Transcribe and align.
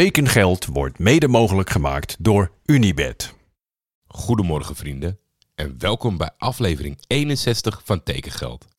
Tekengeld 0.00 0.66
wordt 0.66 0.98
mede 0.98 1.28
mogelijk 1.28 1.70
gemaakt 1.70 2.16
door 2.18 2.52
Unibed. 2.64 3.34
Goedemorgen 4.06 4.76
vrienden 4.76 5.18
en 5.54 5.74
welkom 5.78 6.16
bij 6.16 6.30
aflevering 6.38 6.98
61 7.06 7.80
van 7.84 8.02
Tekengeld. 8.02 8.73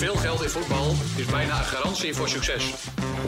Veel 0.00 0.16
geld 0.16 0.42
in 0.42 0.48
voetbal 0.48 0.94
is 1.16 1.26
bijna 1.26 1.58
een 1.58 1.64
garantie 1.64 2.14
voor 2.14 2.28
succes. 2.28 2.74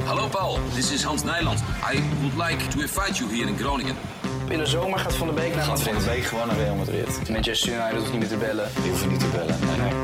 Hallo 0.04 0.28
Paul, 0.28 0.58
this 0.74 0.92
is 0.92 1.02
Hans 1.02 1.22
Nijland. 1.22 1.58
I 1.94 2.02
would 2.20 2.50
like 2.50 2.68
to 2.68 2.80
invite 2.80 3.14
you 3.14 3.36
here 3.36 3.48
in 3.48 3.58
Groningen. 3.58 3.96
In 4.48 4.58
de 4.58 4.66
zomer 4.66 4.98
gaat 4.98 5.14
Van 5.14 5.26
de 5.26 5.32
Beek 5.32 5.54
naar 5.54 5.64
Gaat 5.64 5.82
van 5.82 5.92
de 5.92 5.98
Madrid. 5.98 6.14
week 6.14 6.24
gewoon 6.24 6.46
naar 6.46 6.56
Real 6.56 6.74
Madrid. 6.74 7.28
Manchester 7.30 7.72
United 7.72 7.98
hoeft 7.98 8.10
niet 8.10 8.20
meer 8.20 8.28
te 8.28 8.36
bellen. 8.36 8.70
Die 8.74 8.90
hoeven 8.90 9.08
niet 9.08 9.20
te 9.20 9.26
bellen. 9.26 9.58
Nee, 9.66 9.76
nee. 9.76 10.02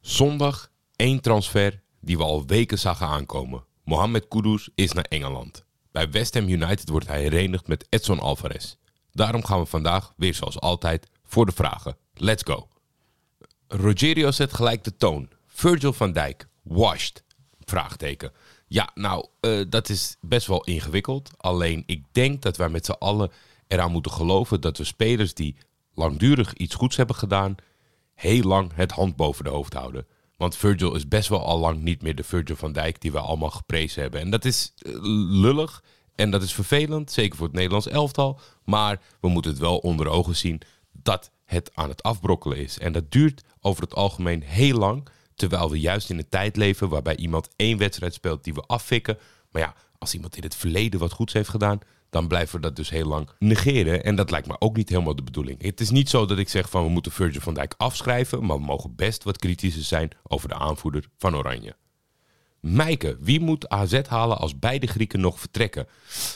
Zondag 0.00 0.70
één 0.96 1.20
transfer 1.20 1.80
die 2.00 2.16
we 2.16 2.22
al 2.22 2.46
weken 2.46 2.78
zagen 2.78 3.06
aankomen. 3.06 3.64
Mohamed 3.84 4.28
Kudus 4.28 4.68
is 4.74 4.92
naar 4.92 5.06
Engeland. 5.08 5.64
Bij 5.92 6.10
West 6.10 6.34
Ham 6.34 6.48
United 6.48 6.88
wordt 6.88 7.06
hij 7.06 7.20
herenigd 7.20 7.66
met 7.66 7.86
Edson 7.88 8.20
Alvarez. 8.20 8.77
Daarom 9.18 9.44
gaan 9.44 9.60
we 9.60 9.66
vandaag 9.66 10.12
weer 10.16 10.34
zoals 10.34 10.60
altijd 10.60 11.06
voor 11.24 11.46
de 11.46 11.52
vragen. 11.52 11.96
Let's 12.14 12.42
go. 12.42 12.68
Rogerio 13.66 14.30
zet 14.30 14.54
gelijk 14.54 14.84
de 14.84 14.96
toon. 14.96 15.28
Virgil 15.46 15.92
van 15.92 16.12
Dijk, 16.12 16.48
washed? 16.62 17.24
Vraagteken. 17.60 18.32
Ja, 18.66 18.90
nou, 18.94 19.26
eh, 19.40 19.60
dat 19.68 19.88
is 19.88 20.16
best 20.20 20.46
wel 20.46 20.64
ingewikkeld. 20.64 21.30
Alleen 21.36 21.82
ik 21.86 22.04
denk 22.12 22.42
dat 22.42 22.56
wij 22.56 22.68
met 22.68 22.84
z'n 22.84 22.90
allen 22.98 23.30
eraan 23.66 23.92
moeten 23.92 24.12
geloven 24.12 24.60
dat 24.60 24.78
we 24.78 24.84
spelers 24.84 25.34
die 25.34 25.56
langdurig 25.94 26.52
iets 26.52 26.74
goeds 26.74 26.96
hebben 26.96 27.16
gedaan, 27.16 27.54
heel 28.14 28.42
lang 28.42 28.70
het 28.74 28.92
hand 28.92 29.16
boven 29.16 29.44
de 29.44 29.50
hoofd 29.50 29.72
houden. 29.72 30.06
Want 30.36 30.56
Virgil 30.56 30.94
is 30.94 31.08
best 31.08 31.28
wel 31.28 31.44
al 31.44 31.58
lang 31.58 31.82
niet 31.82 32.02
meer 32.02 32.14
de 32.14 32.24
Virgil 32.24 32.56
van 32.56 32.72
Dijk 32.72 33.00
die 33.00 33.12
we 33.12 33.18
allemaal 33.18 33.50
geprezen 33.50 34.02
hebben. 34.02 34.20
En 34.20 34.30
dat 34.30 34.44
is 34.44 34.72
eh, 34.78 34.92
lullig 35.30 35.82
en 36.18 36.30
dat 36.30 36.42
is 36.42 36.54
vervelend, 36.54 37.12
zeker 37.12 37.36
voor 37.36 37.46
het 37.46 37.54
Nederlands 37.54 37.88
elftal. 37.88 38.40
Maar 38.64 39.00
we 39.20 39.28
moeten 39.28 39.50
het 39.50 39.60
wel 39.60 39.78
onder 39.78 40.08
ogen 40.08 40.36
zien 40.36 40.60
dat 40.92 41.30
het 41.44 41.70
aan 41.74 41.88
het 41.88 42.02
afbrokkelen 42.02 42.58
is. 42.58 42.78
En 42.78 42.92
dat 42.92 43.10
duurt 43.10 43.42
over 43.60 43.82
het 43.82 43.94
algemeen 43.94 44.42
heel 44.42 44.78
lang. 44.78 45.08
Terwijl 45.34 45.70
we 45.70 45.80
juist 45.80 46.10
in 46.10 46.18
een 46.18 46.28
tijd 46.28 46.56
leven 46.56 46.88
waarbij 46.88 47.16
iemand 47.16 47.48
één 47.56 47.78
wedstrijd 47.78 48.14
speelt 48.14 48.44
die 48.44 48.54
we 48.54 48.60
afvikken. 48.60 49.18
Maar 49.50 49.62
ja, 49.62 49.74
als 49.98 50.14
iemand 50.14 50.36
in 50.36 50.42
het 50.42 50.56
verleden 50.56 51.00
wat 51.00 51.12
goeds 51.12 51.32
heeft 51.32 51.48
gedaan, 51.48 51.78
dan 52.10 52.28
blijven 52.28 52.56
we 52.56 52.60
dat 52.60 52.76
dus 52.76 52.90
heel 52.90 53.06
lang 53.06 53.28
negeren. 53.38 54.04
En 54.04 54.16
dat 54.16 54.30
lijkt 54.30 54.46
me 54.46 54.60
ook 54.60 54.76
niet 54.76 54.88
helemaal 54.88 55.16
de 55.16 55.22
bedoeling. 55.22 55.62
Het 55.62 55.80
is 55.80 55.90
niet 55.90 56.08
zo 56.08 56.26
dat 56.26 56.38
ik 56.38 56.48
zeg 56.48 56.70
van 56.70 56.82
we 56.82 56.90
moeten 56.90 57.12
Virgil 57.12 57.40
van 57.40 57.54
Dijk 57.54 57.74
afschrijven, 57.76 58.46
maar 58.46 58.56
we 58.56 58.64
mogen 58.64 58.94
best 58.94 59.24
wat 59.24 59.38
kritischer 59.38 59.84
zijn 59.84 60.10
over 60.22 60.48
de 60.48 60.54
aanvoerder 60.54 61.04
van 61.18 61.36
Oranje. 61.36 61.76
Mijke, 62.60 63.16
wie 63.20 63.40
moet 63.40 63.68
AZ 63.68 64.00
halen 64.06 64.38
als 64.38 64.58
beide 64.58 64.86
Grieken 64.86 65.20
nog 65.20 65.40
vertrekken? 65.40 65.86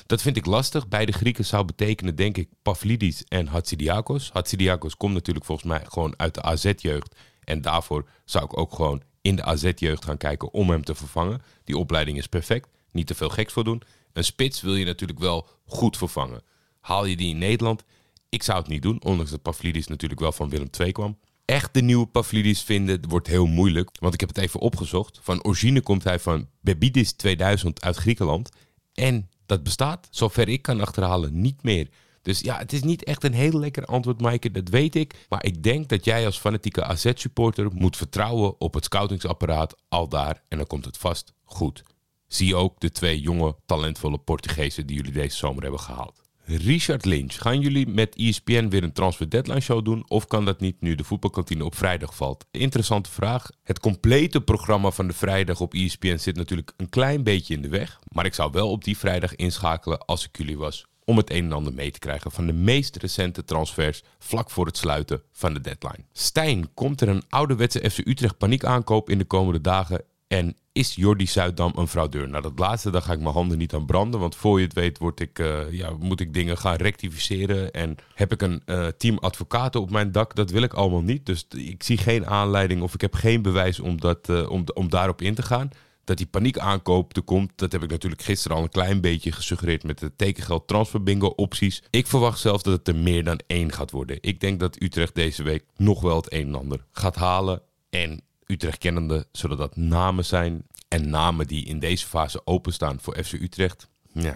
Dat 0.06 0.22
vind 0.22 0.36
ik 0.36 0.46
lastig. 0.46 0.88
Beide 0.88 1.12
Grieken 1.12 1.44
zou 1.44 1.64
betekenen, 1.64 2.16
denk 2.16 2.36
ik, 2.36 2.48
Pavlidis 2.62 3.24
en 3.24 3.46
Hatsidiakos. 3.46 4.30
Hatsidiakos 4.32 4.96
komt 4.96 5.14
natuurlijk 5.14 5.46
volgens 5.46 5.68
mij 5.68 5.84
gewoon 5.88 6.14
uit 6.16 6.34
de 6.34 6.42
AZ-jeugd. 6.42 7.16
En 7.44 7.60
daarvoor 7.60 8.08
zou 8.24 8.44
ik 8.44 8.58
ook 8.58 8.74
gewoon 8.74 9.02
in 9.20 9.36
de 9.36 9.44
AZ-jeugd 9.44 10.04
gaan 10.04 10.16
kijken 10.16 10.52
om 10.52 10.70
hem 10.70 10.84
te 10.84 10.94
vervangen. 10.94 11.42
Die 11.64 11.78
opleiding 11.78 12.18
is 12.18 12.26
perfect. 12.26 12.68
Niet 12.90 13.06
te 13.06 13.14
veel 13.14 13.28
geks 13.28 13.52
voor 13.52 13.64
doen. 13.64 13.82
Een 14.12 14.24
spits 14.24 14.60
wil 14.60 14.74
je 14.74 14.84
natuurlijk 14.84 15.18
wel 15.18 15.48
goed 15.66 15.96
vervangen. 15.96 16.42
Haal 16.80 17.04
je 17.04 17.16
die 17.16 17.30
in 17.30 17.38
Nederland? 17.38 17.84
Ik 18.28 18.42
zou 18.42 18.58
het 18.58 18.68
niet 18.68 18.82
doen, 18.82 19.02
ondanks 19.02 19.30
dat 19.30 19.42
Pavlidis 19.42 19.86
natuurlijk 19.86 20.20
wel 20.20 20.32
van 20.32 20.48
Willem 20.48 20.70
II 20.78 20.92
kwam. 20.92 21.18
Echt 21.52 21.74
de 21.74 21.82
nieuwe 21.82 22.06
Pavlidis 22.06 22.62
vinden 22.62 23.08
wordt 23.08 23.26
heel 23.26 23.46
moeilijk, 23.46 23.90
want 24.00 24.14
ik 24.14 24.20
heb 24.20 24.28
het 24.28 24.38
even 24.38 24.60
opgezocht. 24.60 25.18
Van 25.22 25.44
origine 25.44 25.80
komt 25.80 26.04
hij 26.04 26.18
van 26.18 26.48
Bebidis 26.60 27.12
2000 27.12 27.82
uit 27.82 27.96
Griekenland. 27.96 28.48
En 28.94 29.28
dat 29.46 29.62
bestaat, 29.62 30.08
zover 30.10 30.48
ik 30.48 30.62
kan 30.62 30.80
achterhalen, 30.80 31.40
niet 31.40 31.62
meer. 31.62 31.88
Dus 32.22 32.40
ja, 32.40 32.58
het 32.58 32.72
is 32.72 32.82
niet 32.82 33.04
echt 33.04 33.24
een 33.24 33.32
heel 33.32 33.58
lekker 33.58 33.84
antwoord, 33.84 34.20
Maaike, 34.20 34.50
dat 34.50 34.68
weet 34.68 34.94
ik. 34.94 35.26
Maar 35.28 35.44
ik 35.44 35.62
denk 35.62 35.88
dat 35.88 36.04
jij 36.04 36.26
als 36.26 36.38
fanatieke 36.38 36.84
AZ-supporter 36.84 37.68
moet 37.72 37.96
vertrouwen 37.96 38.60
op 38.60 38.74
het 38.74 38.84
scoutingsapparaat 38.84 39.76
al 39.88 40.08
daar. 40.08 40.42
En 40.48 40.56
dan 40.56 40.66
komt 40.66 40.84
het 40.84 40.96
vast 40.96 41.32
goed. 41.44 41.82
Zie 42.26 42.54
ook 42.54 42.80
de 42.80 42.90
twee 42.90 43.20
jonge, 43.20 43.56
talentvolle 43.66 44.18
Portugezen 44.18 44.86
die 44.86 44.96
jullie 44.96 45.12
deze 45.12 45.36
zomer 45.36 45.62
hebben 45.62 45.80
gehaald. 45.80 46.21
Richard 46.56 47.04
Lynch, 47.04 47.34
gaan 47.40 47.60
jullie 47.60 47.86
met 47.88 48.16
ESPN 48.16 48.68
weer 48.68 48.82
een 48.82 48.92
transfer 48.92 49.30
deadline 49.30 49.60
show 49.60 49.84
doen? 49.84 50.04
Of 50.08 50.26
kan 50.26 50.44
dat 50.44 50.60
niet 50.60 50.80
nu 50.80 50.94
de 50.94 51.04
voetbalkantine 51.04 51.64
op 51.64 51.74
vrijdag 51.74 52.16
valt? 52.16 52.46
Interessante 52.50 53.10
vraag. 53.10 53.50
Het 53.62 53.80
complete 53.80 54.40
programma 54.40 54.90
van 54.90 55.06
de 55.06 55.12
vrijdag 55.12 55.60
op 55.60 55.74
ESPN 55.74 56.16
zit 56.16 56.36
natuurlijk 56.36 56.72
een 56.76 56.88
klein 56.88 57.22
beetje 57.22 57.54
in 57.54 57.62
de 57.62 57.68
weg. 57.68 57.98
Maar 58.08 58.24
ik 58.24 58.34
zou 58.34 58.50
wel 58.52 58.70
op 58.70 58.84
die 58.84 58.98
vrijdag 58.98 59.34
inschakelen 59.34 60.04
als 60.04 60.24
ik 60.24 60.36
jullie 60.36 60.58
was. 60.58 60.86
Om 61.04 61.16
het 61.16 61.30
een 61.30 61.44
en 61.44 61.52
ander 61.52 61.74
mee 61.74 61.90
te 61.90 61.98
krijgen 61.98 62.30
van 62.30 62.46
de 62.46 62.52
meest 62.52 62.96
recente 62.96 63.44
transfers 63.44 64.02
vlak 64.18 64.50
voor 64.50 64.66
het 64.66 64.76
sluiten 64.76 65.22
van 65.32 65.54
de 65.54 65.60
deadline. 65.60 66.04
Stijn, 66.12 66.74
komt 66.74 67.00
er 67.00 67.08
een 67.08 67.22
ouderwetse 67.28 67.90
FC 67.90 67.98
Utrecht 67.98 68.38
paniek 68.38 68.64
aankoop 68.64 69.10
in 69.10 69.18
de 69.18 69.24
komende 69.24 69.60
dagen? 69.60 70.04
En 70.32 70.56
is 70.72 70.94
Jordi 70.94 71.26
Zuidam 71.26 71.72
een 71.76 71.88
fraudeur? 71.88 72.28
Nou, 72.28 72.42
dat 72.42 72.58
laatste, 72.58 72.90
daar 72.90 73.02
ga 73.02 73.12
ik 73.12 73.20
mijn 73.20 73.34
handen 73.34 73.58
niet 73.58 73.74
aan 73.74 73.86
branden. 73.86 74.20
Want 74.20 74.36
voor 74.36 74.58
je 74.58 74.64
het 74.64 74.74
weet 74.74 74.98
word 74.98 75.20
ik, 75.20 75.38
eh, 75.38 75.72
ja, 75.72 75.90
moet 75.98 76.20
ik 76.20 76.34
dingen 76.34 76.58
gaan 76.58 76.76
rectificeren. 76.76 77.72
En 77.72 77.96
heb 78.14 78.32
ik 78.32 78.42
een 78.42 78.62
eh, 78.64 78.86
team 78.86 79.18
advocaten 79.18 79.80
op 79.80 79.90
mijn 79.90 80.12
dak. 80.12 80.34
Dat 80.34 80.50
wil 80.50 80.62
ik 80.62 80.72
allemaal 80.72 81.02
niet. 81.02 81.26
Dus 81.26 81.46
ik 81.56 81.82
zie 81.82 81.96
geen 81.96 82.26
aanleiding 82.26 82.82
of 82.82 82.94
ik 82.94 83.00
heb 83.00 83.14
geen 83.14 83.42
bewijs 83.42 83.80
om, 83.80 84.00
dat, 84.00 84.28
eh, 84.28 84.50
om, 84.50 84.64
om 84.74 84.90
daarop 84.90 85.22
in 85.22 85.34
te 85.34 85.42
gaan. 85.42 85.70
Dat 86.04 86.16
die 86.16 86.26
paniek 86.26 86.58
aankoop 86.58 87.16
er 87.16 87.22
komt, 87.22 87.52
dat 87.56 87.72
heb 87.72 87.82
ik 87.82 87.90
natuurlijk 87.90 88.22
gisteren 88.22 88.56
al 88.56 88.62
een 88.62 88.68
klein 88.68 89.00
beetje 89.00 89.32
gesuggereerd 89.32 89.84
met 89.84 89.98
de 89.98 90.16
tekengeld 90.16 90.68
transfer 90.68 91.02
bingo 91.02 91.26
opties. 91.26 91.82
Ik 91.90 92.06
verwacht 92.06 92.38
zelfs 92.38 92.62
dat 92.62 92.72
het 92.72 92.88
er 92.88 92.96
meer 92.96 93.24
dan 93.24 93.40
één 93.46 93.72
gaat 93.72 93.90
worden. 93.90 94.18
Ik 94.20 94.40
denk 94.40 94.60
dat 94.60 94.82
Utrecht 94.82 95.14
deze 95.14 95.42
week 95.42 95.64
nog 95.76 96.00
wel 96.00 96.16
het 96.16 96.32
een 96.32 96.46
en 96.46 96.54
ander 96.54 96.84
gaat 96.92 97.16
halen. 97.16 97.62
En 97.90 98.22
Utrecht 98.52 98.78
kennende 98.78 99.26
zullen 99.32 99.56
dat 99.56 99.76
namen 99.76 100.24
zijn. 100.24 100.66
En 100.88 101.10
namen 101.10 101.46
die 101.46 101.64
in 101.64 101.78
deze 101.78 102.06
fase 102.06 102.46
openstaan 102.46 103.00
voor 103.00 103.24
FC 103.24 103.32
Utrecht. 103.32 103.88
Nee, 104.12 104.34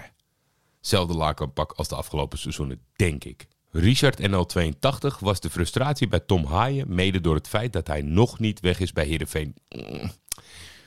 zelfde 0.81 1.15
lakenpak 1.15 1.73
als 1.73 1.89
de 1.89 1.95
afgelopen 1.95 2.39
seizoenen, 2.39 2.81
denk 2.97 3.25
ik. 3.25 3.47
Richard 3.71 4.21
NL82 4.21 5.19
was 5.21 5.41
de 5.41 5.51
frustratie 5.51 6.09
bij 6.09 6.21
Tom 6.21 6.45
Haaien, 6.45 6.95
mede 6.95 7.21
door 7.21 7.35
het 7.35 7.49
feit 7.49 7.73
dat 7.73 7.87
hij 7.87 8.03
nog 8.03 8.39
niet 8.39 8.61
weg 8.61 8.81
is 8.81 8.93
bij 8.93 9.07
Heerenveen. 9.07 9.55
Mm, 9.69 10.11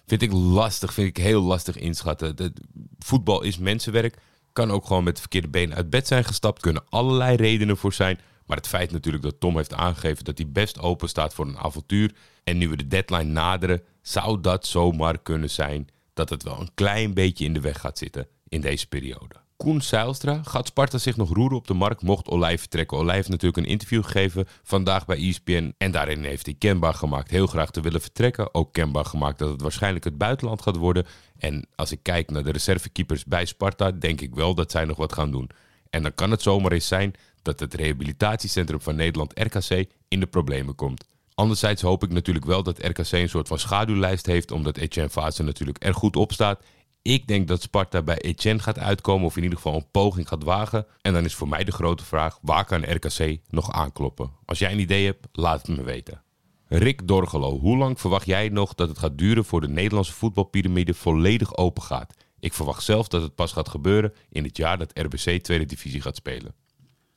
Vind 0.09 0.21
ik 0.21 0.31
lastig, 0.31 0.93
vind 0.93 1.07
ik 1.07 1.23
heel 1.23 1.41
lastig 1.41 1.77
inschatten. 1.77 2.35
De, 2.35 2.53
voetbal 2.99 3.41
is 3.41 3.57
mensenwerk, 3.57 4.17
kan 4.53 4.71
ook 4.71 4.85
gewoon 4.85 5.03
met 5.03 5.13
de 5.15 5.21
verkeerde 5.21 5.47
benen 5.47 5.75
uit 5.75 5.89
bed 5.89 6.07
zijn 6.07 6.23
gestapt, 6.23 6.61
kunnen 6.61 6.83
allerlei 6.89 7.35
redenen 7.35 7.77
voor 7.77 7.93
zijn. 7.93 8.19
Maar 8.49 8.57
het 8.57 8.67
feit 8.67 8.91
natuurlijk 8.91 9.23
dat 9.23 9.39
Tom 9.39 9.55
heeft 9.55 9.73
aangegeven 9.73 10.23
dat 10.23 10.37
hij 10.37 10.47
best 10.49 10.79
open 10.79 11.09
staat 11.09 11.33
voor 11.33 11.47
een 11.47 11.57
avontuur. 11.57 12.15
En 12.43 12.57
nu 12.57 12.69
we 12.69 12.77
de 12.77 12.87
deadline 12.87 13.31
naderen, 13.31 13.81
zou 14.01 14.41
dat 14.41 14.65
zomaar 14.65 15.19
kunnen 15.19 15.49
zijn 15.49 15.87
dat 16.13 16.29
het 16.29 16.43
wel 16.43 16.59
een 16.59 16.73
klein 16.73 17.13
beetje 17.13 17.45
in 17.45 17.53
de 17.53 17.59
weg 17.59 17.79
gaat 17.79 17.97
zitten 17.97 18.27
in 18.47 18.61
deze 18.61 18.87
periode. 18.87 19.35
Koen 19.57 19.81
Seilstra, 19.81 20.41
gaat 20.43 20.67
Sparta 20.67 20.97
zich 20.97 21.17
nog 21.17 21.33
roeren 21.33 21.57
op 21.57 21.67
de 21.67 21.73
markt 21.73 22.01
mocht 22.01 22.27
Olij 22.27 22.57
vertrekken? 22.57 22.97
Olij 22.97 23.15
heeft 23.15 23.29
natuurlijk 23.29 23.57
een 23.57 23.71
interview 23.71 24.03
gegeven 24.03 24.47
vandaag 24.63 25.05
bij 25.05 25.17
ESPN 25.17 25.73
en 25.77 25.91
daarin 25.91 26.23
heeft 26.23 26.45
hij 26.45 26.55
kenbaar 26.57 26.93
gemaakt 26.93 27.29
heel 27.29 27.47
graag 27.47 27.71
te 27.71 27.81
willen 27.81 28.01
vertrekken. 28.01 28.53
Ook 28.53 28.73
kenbaar 28.73 29.05
gemaakt 29.05 29.39
dat 29.39 29.49
het 29.49 29.61
waarschijnlijk 29.61 30.05
het 30.05 30.17
buitenland 30.17 30.61
gaat 30.61 30.75
worden. 30.75 31.05
En 31.37 31.67
als 31.75 31.91
ik 31.91 31.99
kijk 32.01 32.31
naar 32.31 32.43
de 32.43 32.51
reservekeepers 32.51 33.25
bij 33.25 33.45
Sparta, 33.45 33.91
denk 33.91 34.21
ik 34.21 34.35
wel 34.35 34.55
dat 34.55 34.71
zij 34.71 34.85
nog 34.85 34.97
wat 34.97 35.13
gaan 35.13 35.31
doen. 35.31 35.49
En 35.89 36.03
dan 36.03 36.13
kan 36.13 36.31
het 36.31 36.41
zomaar 36.41 36.71
eens 36.71 36.87
zijn 36.87 37.13
dat 37.41 37.59
het 37.59 37.73
rehabilitatiecentrum 37.73 38.81
van 38.81 38.95
Nederland, 38.95 39.39
RKC, 39.39 39.85
in 40.07 40.19
de 40.19 40.27
problemen 40.27 40.75
komt. 40.75 41.05
Anderzijds 41.33 41.81
hoop 41.81 42.03
ik 42.03 42.11
natuurlijk 42.11 42.45
wel 42.45 42.63
dat 42.63 42.85
RKC 42.85 43.11
een 43.11 43.29
soort 43.29 43.47
van 43.47 43.59
schaduwlijst 43.59 44.25
heeft, 44.25 44.51
omdat 44.51 44.77
Etienne 44.77 45.11
Fase 45.11 45.43
natuurlijk 45.43 45.83
er 45.83 45.93
goed 45.93 46.15
op 46.15 46.31
staat. 46.31 46.63
Ik 47.01 47.27
denk 47.27 47.47
dat 47.47 47.61
Sparta 47.61 48.01
bij 48.01 48.17
Etienne 48.17 48.61
gaat 48.61 48.79
uitkomen, 48.79 49.25
of 49.25 49.37
in 49.37 49.43
ieder 49.43 49.57
geval 49.57 49.75
een 49.75 49.91
poging 49.91 50.27
gaat 50.27 50.43
wagen. 50.43 50.85
En 51.01 51.13
dan 51.13 51.25
is 51.25 51.35
voor 51.35 51.47
mij 51.47 51.63
de 51.63 51.71
grote 51.71 52.05
vraag, 52.05 52.37
waar 52.41 52.65
kan 52.65 52.91
RKC 52.91 53.37
nog 53.49 53.71
aankloppen? 53.71 54.31
Als 54.45 54.59
jij 54.59 54.71
een 54.71 54.79
idee 54.79 55.05
hebt, 55.05 55.27
laat 55.31 55.67
het 55.67 55.77
me 55.77 55.83
weten. 55.83 56.21
Rick 56.67 57.07
Dorgelo, 57.07 57.59
hoe 57.59 57.77
lang 57.77 57.99
verwacht 57.99 58.25
jij 58.25 58.49
nog 58.49 58.75
dat 58.75 58.89
het 58.89 58.97
gaat 58.97 59.17
duren 59.17 59.45
voor 59.45 59.61
de 59.61 59.67
Nederlandse 59.67 60.13
voetbalpyramide 60.13 60.93
volledig 60.93 61.57
open 61.57 61.83
gaat? 61.83 62.13
Ik 62.39 62.53
verwacht 62.53 62.83
zelf 62.83 63.07
dat 63.07 63.21
het 63.21 63.35
pas 63.35 63.51
gaat 63.51 63.69
gebeuren 63.69 64.13
in 64.29 64.43
het 64.43 64.57
jaar 64.57 64.77
dat 64.77 64.91
RBC 64.93 65.43
Tweede 65.43 65.65
Divisie 65.65 66.01
gaat 66.01 66.15
spelen. 66.15 66.53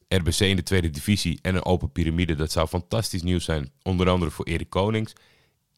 RBC 0.09 0.39
in 0.41 0.57
de 0.57 0.63
Tweede 0.63 0.91
Divisie 0.91 1.39
en 1.43 1.55
een 1.55 1.65
open 1.65 1.93
piramide, 1.93 2.35
dat 2.35 2.53
zou 2.53 2.69
fantastisch 2.69 3.23
nieuws 3.23 3.45
zijn. 3.45 3.73
Onder 3.83 4.09
andere 4.09 4.31
voor 4.31 4.45
Erik 4.45 4.71
Konings. 4.71 5.13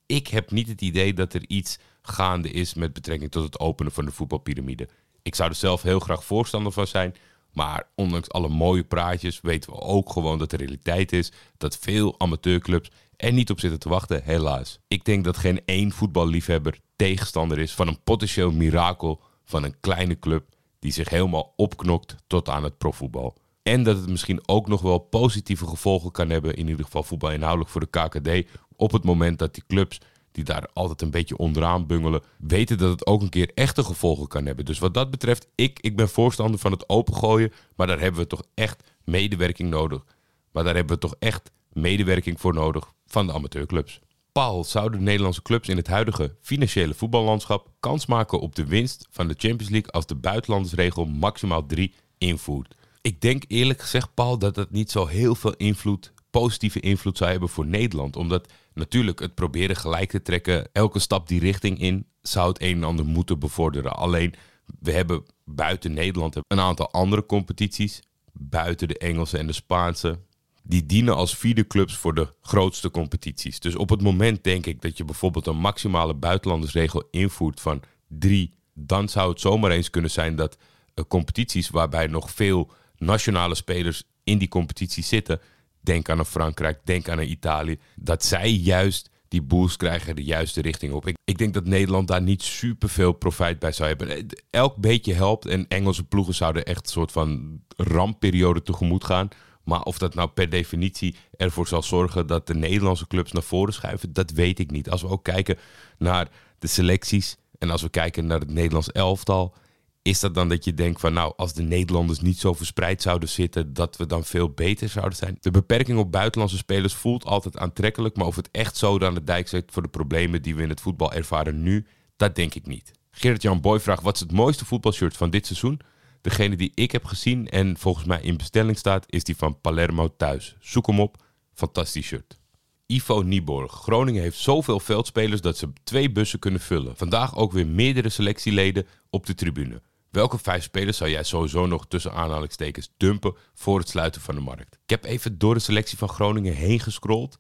Ik 0.07 0.29
heb 0.29 0.51
niet 0.51 0.69
het 0.69 0.81
idee 0.81 1.15
dat 1.15 1.35
er 1.35 1.45
iets 1.49 1.79
gaande 2.03 2.51
is 2.51 2.75
met 2.75 2.93
betrekking 2.93 3.31
tot 3.31 3.45
het 3.45 3.59
openen 3.59 3.93
van 3.93 4.05
de 4.05 4.11
voetbalpyramide. 4.11 4.89
Ik 5.23 5.35
zou 5.35 5.49
er 5.49 5.57
zelf 5.57 5.83
heel 5.83 6.01
graag 6.01 6.25
voorstander 6.25 6.73
van 6.73 6.87
zijn. 6.87 7.15
Maar 7.53 7.89
ondanks 7.95 8.31
alle 8.31 8.49
mooie 8.49 8.85
praatjes 8.85 9.41
weten 9.41 9.73
we 9.73 9.81
ook 9.81 10.13
gewoon 10.13 10.39
dat 10.39 10.51
de 10.51 10.57
realiteit 10.57 11.13
is 11.13 11.33
dat 11.57 11.79
veel 11.79 12.21
amateurclubs 12.21 12.91
er 13.17 13.33
niet 13.33 13.51
op 13.51 13.61
zitten 13.61 13.79
te 13.79 13.89
wachten, 13.89 14.23
helaas. 14.25 14.79
Ik 14.89 15.05
denk 15.05 15.25
dat 15.25 15.37
geen 15.37 15.61
één 15.65 15.93
voetballiefhebber 15.93 16.79
tegenstander 16.97 17.59
is 17.59 17.73
van 17.73 17.89
een 17.89 18.03
potentieel 18.03 18.53
mirakel 18.53 19.21
van 19.45 19.65
een 19.65 19.81
kleine 19.81 20.19
club 20.19 20.45
die 20.79 20.93
zich 20.93 21.09
helemaal 21.09 21.53
opknokt 21.57 22.17
tot 22.27 22.49
aan 22.49 22.65
het 22.65 22.79
profvoetbal. 22.79 23.37
En 23.63 23.83
dat 23.83 23.97
het 23.97 24.09
misschien 24.09 24.49
ook 24.49 24.69
nog 24.69 24.81
wel 24.81 24.99
positieve 24.99 25.67
gevolgen 25.67 26.11
kan 26.11 26.31
hebben, 26.31 26.57
in 26.57 26.69
ieder 26.69 26.85
geval 26.85 27.03
voetbal 27.03 27.31
inhoudelijk 27.31 27.71
voor 27.71 27.81
de 27.81 27.87
KKD, 27.87 28.51
op 28.77 28.93
het 28.93 29.05
moment 29.05 29.39
dat 29.39 29.55
die 29.55 29.65
clubs 29.67 30.01
die 30.33 30.45
daar 30.45 30.69
altijd 30.73 31.03
een 31.03 31.11
beetje 31.11 31.37
onderaan 31.37 31.87
bungelen, 31.87 32.23
weten 32.39 32.79
dat 32.79 32.91
het 32.91 33.07
ook 33.07 33.23
een 33.23 33.29
keer 33.29 33.51
echte 33.55 33.85
gevolgen 33.85 34.29
kan 34.29 34.47
hebben. 34.47 34.65
Dus 34.65 34.79
wat 34.79 34.95
dat 34.95 35.11
betreft, 35.11 35.47
ik, 35.55 35.79
ik 35.81 35.97
ben 35.97 36.09
voorstander 36.09 36.61
van 36.61 36.73
het 36.73 36.89
opengooien, 36.89 37.53
maar 37.77 37.87
daar 37.87 38.01
hebben 38.01 38.21
we 38.21 38.27
toch 38.27 38.43
echt 38.55 38.83
medewerking 39.05 39.71
nodig. 39.71 40.05
Maar 40.51 40.65
daar 40.65 40.75
hebben 40.75 40.95
we 40.95 41.01
toch 41.01 41.15
echt 41.19 41.51
medewerking 41.73 42.41
voor 42.41 42.55
nodig 42.55 42.93
van 43.07 43.27
de 43.27 43.33
amateurclubs. 43.33 44.01
Paul, 44.35 44.65
zouden 44.65 45.03
Nederlandse 45.03 45.43
clubs 45.43 45.69
in 45.69 45.77
het 45.77 45.87
huidige 45.87 46.37
financiële 46.41 46.95
voetballandschap 46.95 47.69
kans 47.81 48.07
maken 48.07 48.41
op 48.41 48.55
de 48.55 48.67
winst 48.67 49.07
van 49.11 49.29
de 49.29 49.35
Champions 49.39 49.73
League 49.73 49.91
als 49.91 50.07
de 50.07 50.15
buitenlandersregel 50.15 51.05
maximaal 51.05 51.67
3 51.67 51.95
invoert? 52.19 52.75
Ik 53.01 53.21
denk 53.21 53.45
eerlijk 53.49 53.81
gezegd, 53.81 54.15
Paul, 54.15 54.39
dat 54.39 54.55
dat 54.55 54.71
niet 54.71 54.91
zo 54.91 55.07
heel 55.07 55.35
veel 55.35 55.55
invloed, 55.55 56.13
positieve 56.31 56.81
invloed 56.81 57.19
zou 57.19 57.31
hebben 57.31 57.49
voor 57.49 57.67
Nederland. 57.67 58.17
Omdat 58.17 58.49
natuurlijk 58.73 59.19
het 59.19 59.35
proberen 59.35 59.77
gelijk 59.77 60.11
te 60.11 60.23
trekken, 60.23 60.69
elke 60.73 60.99
stap 60.99 61.29
die 61.29 61.41
richting 61.41 61.79
in, 61.81 62.07
zou 62.23 62.49
het 62.49 62.63
een 62.63 62.77
en 62.77 62.85
ander 62.85 63.05
moeten 63.05 63.39
bevorderen. 63.39 63.97
Alleen, 63.97 64.35
we 64.81 64.93
hebben 64.93 65.25
buiten 65.45 65.93
Nederland 65.93 66.37
een 66.47 66.61
aantal 66.61 66.91
andere 66.91 67.27
competities, 67.27 68.03
buiten 68.33 68.89
de 68.89 68.99
Engelse 68.99 69.39
en 69.39 69.47
de 69.47 69.53
Spaanse, 69.53 70.19
die 70.67 70.87
dienen 70.87 71.17
als 71.17 71.37
vierde 71.37 71.67
clubs 71.67 71.97
voor 71.97 72.15
de 72.15 72.29
grootste 72.43 72.91
competities. 72.91 73.61
Dus 73.61 73.77
op 73.77 73.89
het 73.91 74.03
moment 74.03 74.45
denk 74.45 74.67
ik 74.67 74.83
dat 74.83 74.97
je 74.97 75.05
bijvoorbeeld 75.05 75.47
een 75.47 75.57
maximale 75.57 76.15
buitenlandersregel 76.15 77.09
invoert 77.11 77.61
van 77.61 77.83
drie, 78.09 78.51
dan 78.75 79.09
zou 79.09 79.31
het 79.31 79.41
zomaar 79.41 79.71
eens 79.71 79.91
kunnen 79.91 80.11
zijn 80.11 80.37
dat 80.37 80.57
uh, 80.95 81.05
competities 81.09 81.71
waarbij 81.71 82.07
nog 82.07 82.31
veel 82.31 82.71
nationale 82.97 83.55
spelers 83.55 84.03
in 84.25 84.39
die 84.39 84.49
competitie 84.49 85.05
zitten, 85.05 85.41
denk 85.81 86.09
aan 86.09 86.19
een 86.19 86.25
Frankrijk, 86.25 86.81
denk 86.85 87.09
aan 87.09 87.19
een 87.19 87.31
Italië, 87.31 87.79
dat 87.97 88.25
zij 88.25 88.51
juist 88.51 89.11
die 89.29 89.43
boost 89.43 89.77
krijgen 89.77 90.17
de 90.17 90.25
juiste 90.25 90.61
richting 90.61 90.93
op. 90.93 91.07
Ik, 91.07 91.17
ik 91.25 91.39
denk 91.39 91.55
dat 91.55 91.65
Nederland 91.65 92.09
daar 92.09 92.23
niet 92.23 92.43
super 92.43 92.89
veel 92.89 93.13
profijt 93.13 93.59
bij 93.59 93.73
zou 93.73 93.89
hebben. 93.89 94.09
Eh, 94.09 94.23
Elk 94.51 94.77
beetje 94.77 95.15
helpt 95.15 95.47
en 95.47 95.69
Engelse 95.69 96.05
ploegen 96.05 96.35
zouden 96.35 96.65
echt 96.65 96.87
een 96.87 96.93
soort 96.93 97.13
van 97.13 97.61
rampperiode 97.77 98.63
tegemoet 98.63 99.05
gaan. 99.05 99.29
Maar 99.65 99.83
of 99.83 99.99
dat 99.99 100.15
nou 100.15 100.29
per 100.29 100.49
definitie 100.49 101.17
ervoor 101.37 101.67
zal 101.67 101.83
zorgen 101.83 102.27
dat 102.27 102.47
de 102.47 102.55
Nederlandse 102.55 103.07
clubs 103.07 103.33
naar 103.33 103.43
voren 103.43 103.75
schuiven, 103.75 104.13
dat 104.13 104.31
weet 104.31 104.59
ik 104.59 104.71
niet. 104.71 104.91
Als 104.91 105.03
we 105.03 105.09
ook 105.09 105.25
kijken 105.25 105.59
naar 105.99 106.29
de 106.59 106.67
selecties 106.67 107.37
en 107.59 107.71
als 107.71 107.83
we 107.83 107.89
kijken 107.89 108.27
naar 108.27 108.41
het 108.41 108.51
Nederlands 108.51 108.93
elftal, 108.93 109.55
is 110.03 110.21
dat 110.21 110.35
dan 110.35 110.49
dat 110.49 110.65
je 110.65 110.75
denkt 110.75 111.01
van 111.01 111.13
nou, 111.13 111.33
als 111.37 111.53
de 111.53 111.63
Nederlanders 111.63 112.21
niet 112.21 112.39
zo 112.39 112.53
verspreid 112.53 113.03
zouden 113.03 113.29
zitten, 113.29 113.75
dat 113.75 113.97
we 113.97 114.07
dan 114.07 114.25
veel 114.25 114.51
beter 114.51 114.89
zouden 114.89 115.19
zijn? 115.19 115.37
De 115.41 115.51
beperking 115.51 115.99
op 115.99 116.13
buitenlandse 116.13 116.57
spelers 116.57 116.95
voelt 116.95 117.25
altijd 117.25 117.59
aantrekkelijk, 117.59 118.17
maar 118.17 118.27
of 118.27 118.37
het 118.37 118.49
echt 118.51 118.77
zo 118.77 118.99
aan 118.99 119.15
de 119.15 119.25
dijk 119.25 119.49
zit 119.49 119.73
voor 119.73 119.83
de 119.83 119.89
problemen 119.89 120.43
die 120.43 120.55
we 120.55 120.63
in 120.63 120.69
het 120.69 120.81
voetbal 120.81 121.13
ervaren 121.13 121.63
nu, 121.63 121.87
dat 122.17 122.35
denk 122.35 122.55
ik 122.55 122.67
niet. 122.67 122.93
Gerrit-Jan 123.11 123.61
Boy 123.61 123.81
vraagt, 123.81 124.03
wat 124.03 124.15
is 124.15 124.21
het 124.21 124.33
mooiste 124.33 124.65
voetbalshirt 124.65 125.17
van 125.17 125.31
dit 125.31 125.47
seizoen? 125.47 125.81
Degene 126.25 126.57
die 126.57 126.73
ik 126.75 126.93
heb 126.93 127.05
gezien 127.05 127.49
en 127.49 127.77
volgens 127.77 128.05
mij 128.05 128.23
in 128.23 128.37
bestelling 128.37 128.79
staat, 128.79 129.05
is 129.09 129.25
die 129.25 129.37
van 129.37 129.61
Palermo 129.61 130.15
thuis. 130.17 130.57
Zoek 130.61 130.87
hem 130.87 131.01
op, 131.01 131.17
fantastisch 131.55 132.07
shirt. 132.07 132.39
Ivo 132.87 133.23
Nieborg. 133.23 133.73
Groningen 133.73 134.23
heeft 134.23 134.39
zoveel 134.39 134.81
veldspelers 134.81 135.41
dat 135.41 135.57
ze 135.57 135.73
twee 135.83 136.13
bussen 136.13 136.39
kunnen 136.39 136.61
vullen. 136.61 136.97
Vandaag 136.97 137.37
ook 137.37 137.53
weer 137.53 137.67
meerdere 137.67 138.09
selectieleden 138.09 138.87
op 139.11 139.27
de 139.27 139.35
tribune. 139.35 139.83
Welke 140.11 140.39
vijf 140.39 140.63
spelers 140.63 140.97
zou 140.97 141.11
jij 141.11 141.23
sowieso 141.23 141.67
nog 141.67 141.87
tussen 141.89 142.13
aanhalingstekens 142.13 142.91
dumpen 142.97 143.35
voor 143.55 143.79
het 143.79 143.89
sluiten 143.89 144.21
van 144.21 144.35
de 144.35 144.41
markt? 144.41 144.79
Ik 144.85 144.91
heb 144.91 145.05
even 145.05 145.39
door 145.39 145.55
de 145.55 145.61
selectie 145.61 145.99
van 145.99 146.09
Groningen 146.09 146.55
heen 146.55 146.81
gescrolld. 146.81 147.39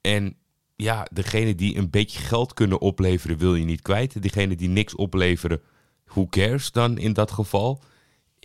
En 0.00 0.36
ja, 0.76 1.06
degene 1.12 1.54
die 1.54 1.76
een 1.76 1.90
beetje 1.90 2.18
geld 2.18 2.54
kunnen 2.54 2.80
opleveren 2.80 3.38
wil 3.38 3.54
je 3.54 3.64
niet 3.64 3.82
kwijt. 3.82 4.22
Degene 4.22 4.56
die 4.56 4.68
niks 4.68 4.94
opleveren, 4.94 5.60
who 6.04 6.26
cares 6.26 6.72
dan 6.72 6.98
in 6.98 7.12
dat 7.12 7.30
geval? 7.30 7.82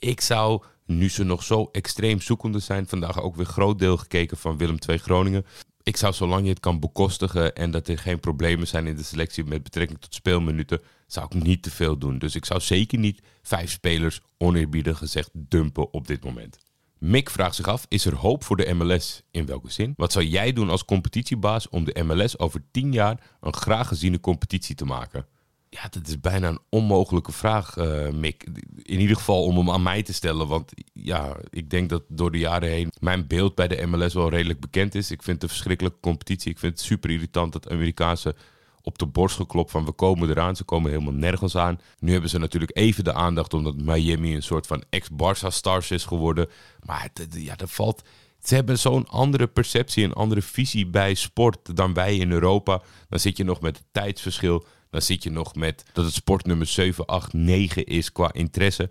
Ik 0.02 0.22
zou, 0.22 0.64
nu 0.86 1.10
ze 1.10 1.24
nog 1.24 1.44
zo 1.44 1.70
extreem 1.72 2.22
zoekende 2.22 2.60
zijn, 2.60 2.88
vandaag 2.88 3.22
ook 3.22 3.36
weer 3.36 3.46
groot 3.46 3.80
deel 3.80 3.98
gekeken 3.98 4.38
van 4.38 4.58
Willem 4.58 4.78
II 4.88 4.98
Groningen. 4.98 5.46
Ik 5.84 5.98
zou, 5.98 6.14
zolang 6.14 6.44
je 6.44 6.50
het 6.50 6.60
kan 6.60 6.80
bekostigen 6.80 7.56
en 7.56 7.72
dat 7.72 7.88
er 7.88 7.98
geen 7.98 8.20
problemen 8.20 8.68
zijn 8.68 8.88
in 8.88 8.96
de 8.96 9.04
selectie 9.04 9.44
met 9.44 9.64
betrekking 9.64 10.00
tot 10.00 10.14
speelminuten, 10.14 10.82
zou 11.08 11.26
ik 11.26 11.44
niet 11.44 11.64
te 11.64 11.72
veel 11.72 11.98
doen. 11.98 12.18
Dus 12.18 12.36
ik 12.36 12.46
zou 12.46 12.60
zeker 12.60 12.98
niet 13.00 13.22
vijf 13.42 13.72
spelers 13.72 14.22
oneerbiedig 14.38 14.98
gezegd 14.98 15.30
dumpen 15.34 15.94
op 15.94 16.08
dit 16.08 16.24
moment. 16.24 16.58
Mick 16.98 17.30
vraagt 17.30 17.56
zich 17.56 17.68
af, 17.68 17.86
is 17.88 18.06
er 18.06 18.16
hoop 18.16 18.44
voor 18.44 18.58
de 18.58 18.74
MLS? 18.74 19.22
In 19.32 19.46
welke 19.46 19.72
zin? 19.72 19.94
Wat 19.98 20.12
zou 20.12 20.26
jij 20.26 20.54
doen 20.54 20.70
als 20.70 20.86
competitiebaas 20.86 21.70
om 21.70 21.84
de 21.84 22.04
MLS 22.04 22.40
over 22.40 22.64
tien 22.72 22.92
jaar 22.92 23.24
een 23.42 23.56
graag 23.56 23.88
geziene 23.88 24.20
competitie 24.20 24.76
te 24.76 24.86
maken? 24.86 25.26
Ja, 25.74 25.88
dat 25.90 26.08
is 26.08 26.20
bijna 26.20 26.48
een 26.48 26.60
onmogelijke 26.70 27.32
vraag, 27.32 27.78
uh, 27.78 28.10
Mick. 28.10 28.44
In 28.84 29.00
ieder 29.00 29.16
geval 29.16 29.44
om 29.44 29.58
hem 29.58 29.70
aan 29.70 29.84
mij 29.84 30.04
te 30.04 30.14
stellen. 30.14 30.48
Want 30.48 30.72
ja, 30.94 31.38
ik 31.50 31.70
denk 31.70 31.90
dat 31.90 32.04
door 32.08 32.32
de 32.32 32.38
jaren 32.38 32.70
heen 32.70 32.92
mijn 33.00 33.28
beeld 33.28 33.56
bij 33.56 33.68
de 33.68 33.86
MLS 33.86 34.14
wel 34.14 34.30
redelijk 34.30 34.60
bekend 34.60 34.96
is. 34.96 35.12
Ik 35.12 35.24
vind 35.24 35.36
het 35.36 35.44
een 35.44 35.56
verschrikkelijke 35.56 36.00
competitie. 36.00 36.52
Ik 36.52 36.60
vind 36.60 36.74
het 36.74 36.82
super 36.82 37.10
irritant 37.10 37.54
dat 37.54 37.70
Amerikaanse 37.70 38.36
op 38.82 38.98
de 38.98 39.06
borst 39.06 39.36
geklopt 39.36 39.72
van 39.72 39.86
we 39.86 39.92
komen 39.92 40.30
eraan. 40.30 40.56
Ze 40.56 40.64
komen 40.64 40.92
helemaal 40.92 41.14
nergens 41.14 41.56
aan. 41.56 41.80
Nu 42.00 42.12
hebben 42.12 42.30
ze 42.30 42.38
natuurlijk 42.38 42.78
even 42.78 43.04
de 43.04 43.14
aandacht 43.14 43.54
omdat 43.54 43.76
Miami 43.76 44.36
een 44.36 44.44
soort 44.44 44.68
van 44.68 44.84
ex-Barça-stars 44.90 45.92
is 45.92 46.06
geworden. 46.06 46.50
Maar 46.84 47.10
ja, 47.30 47.56
dat 47.56 47.72
valt... 47.72 48.02
Ze 48.44 48.56
hebben 48.56 48.80
zo'n 48.80 49.08
andere 49.08 49.48
perceptie, 49.48 50.04
een 50.04 50.14
andere 50.14 50.42
visie 50.42 50.88
bij 50.88 51.14
sport 51.14 51.76
dan 51.76 51.94
wij 51.94 52.16
in 52.16 52.32
Europa. 52.32 52.82
Dan 53.10 53.20
zit 53.20 53.38
je 53.38 53.44
nog 53.44 53.62
met 53.62 53.78
het 53.78 53.86
tijdsverschil. 53.92 54.66
Dan 54.92 55.02
zit 55.02 55.24
je 55.24 55.32
nog 55.32 55.56
met 55.56 55.84
dat 55.94 56.06
het 56.06 56.14
sport 56.14 56.46
nummer 56.46 56.68
7, 56.68 57.06
8, 57.06 57.34
9 57.34 57.86
is 57.86 58.12
qua 58.12 58.34
interesse. 58.34 58.90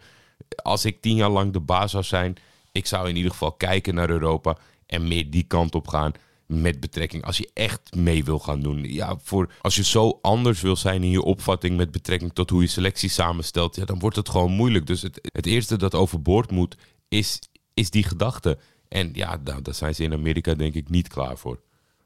Als 0.63 0.85
ik 0.85 1.01
tien 1.01 1.17
jaar 1.17 1.31
lang 1.31 1.53
de 1.53 1.61
baas 1.61 1.91
zou 1.91 2.05
zijn, 2.05 2.37
ik 2.73 2.87
zou 2.87 3.09
in 3.09 3.17
ieder 3.17 3.31
geval 3.31 3.53
kijken 3.53 3.95
naar 3.95 4.11
Europa 4.11 4.59
en 4.87 5.09
meer 5.09 5.31
die 5.31 5.43
kant 5.43 5.75
op 5.75 5.89
gaan 5.89 6.13
met 6.47 6.81
betrekking. 6.81 7.25
Als 7.25 7.37
je 7.37 7.51
echt 7.55 7.95
mee 7.95 8.25
wil 8.25 8.39
gaan 8.39 8.61
doen. 8.61 8.85
Ja, 8.85 9.17
voor, 9.23 9.53
als 9.61 9.77
je 9.77 9.85
zo 9.85 10.19
anders 10.23 10.61
wil 10.61 10.77
zijn 10.77 11.03
in 11.03 11.11
je 11.11 11.23
opvatting 11.23 11.77
met 11.77 11.91
betrekking 11.91 12.33
tot 12.33 12.51
hoe 12.51 12.63
je 12.63 12.69
selectie 12.69 13.09
samenstelt, 13.09 13.77
ja, 13.77 13.85
dan 13.85 13.99
wordt 13.99 14.17
het 14.17 14.29
gewoon 14.29 14.53
moeilijk. 14.53 14.87
Dus 14.87 15.03
het, 15.03 15.29
het 15.33 15.47
eerste 15.47 15.77
dat 15.77 15.95
overboord 15.95 16.51
moet, 16.51 16.77
is, 17.09 17.39
is 17.75 17.91
die 17.91 18.05
gedachte. 18.05 18.59
En 18.89 19.11
ja, 19.13 19.41
nou, 19.45 19.63
daar 19.63 19.75
zijn 19.75 19.95
ze 19.95 20.03
in 20.03 20.13
Amerika 20.13 20.55
denk 20.55 20.75
ik 20.75 20.89
niet 20.89 21.09
klaar 21.09 21.39
voor. 21.39 21.61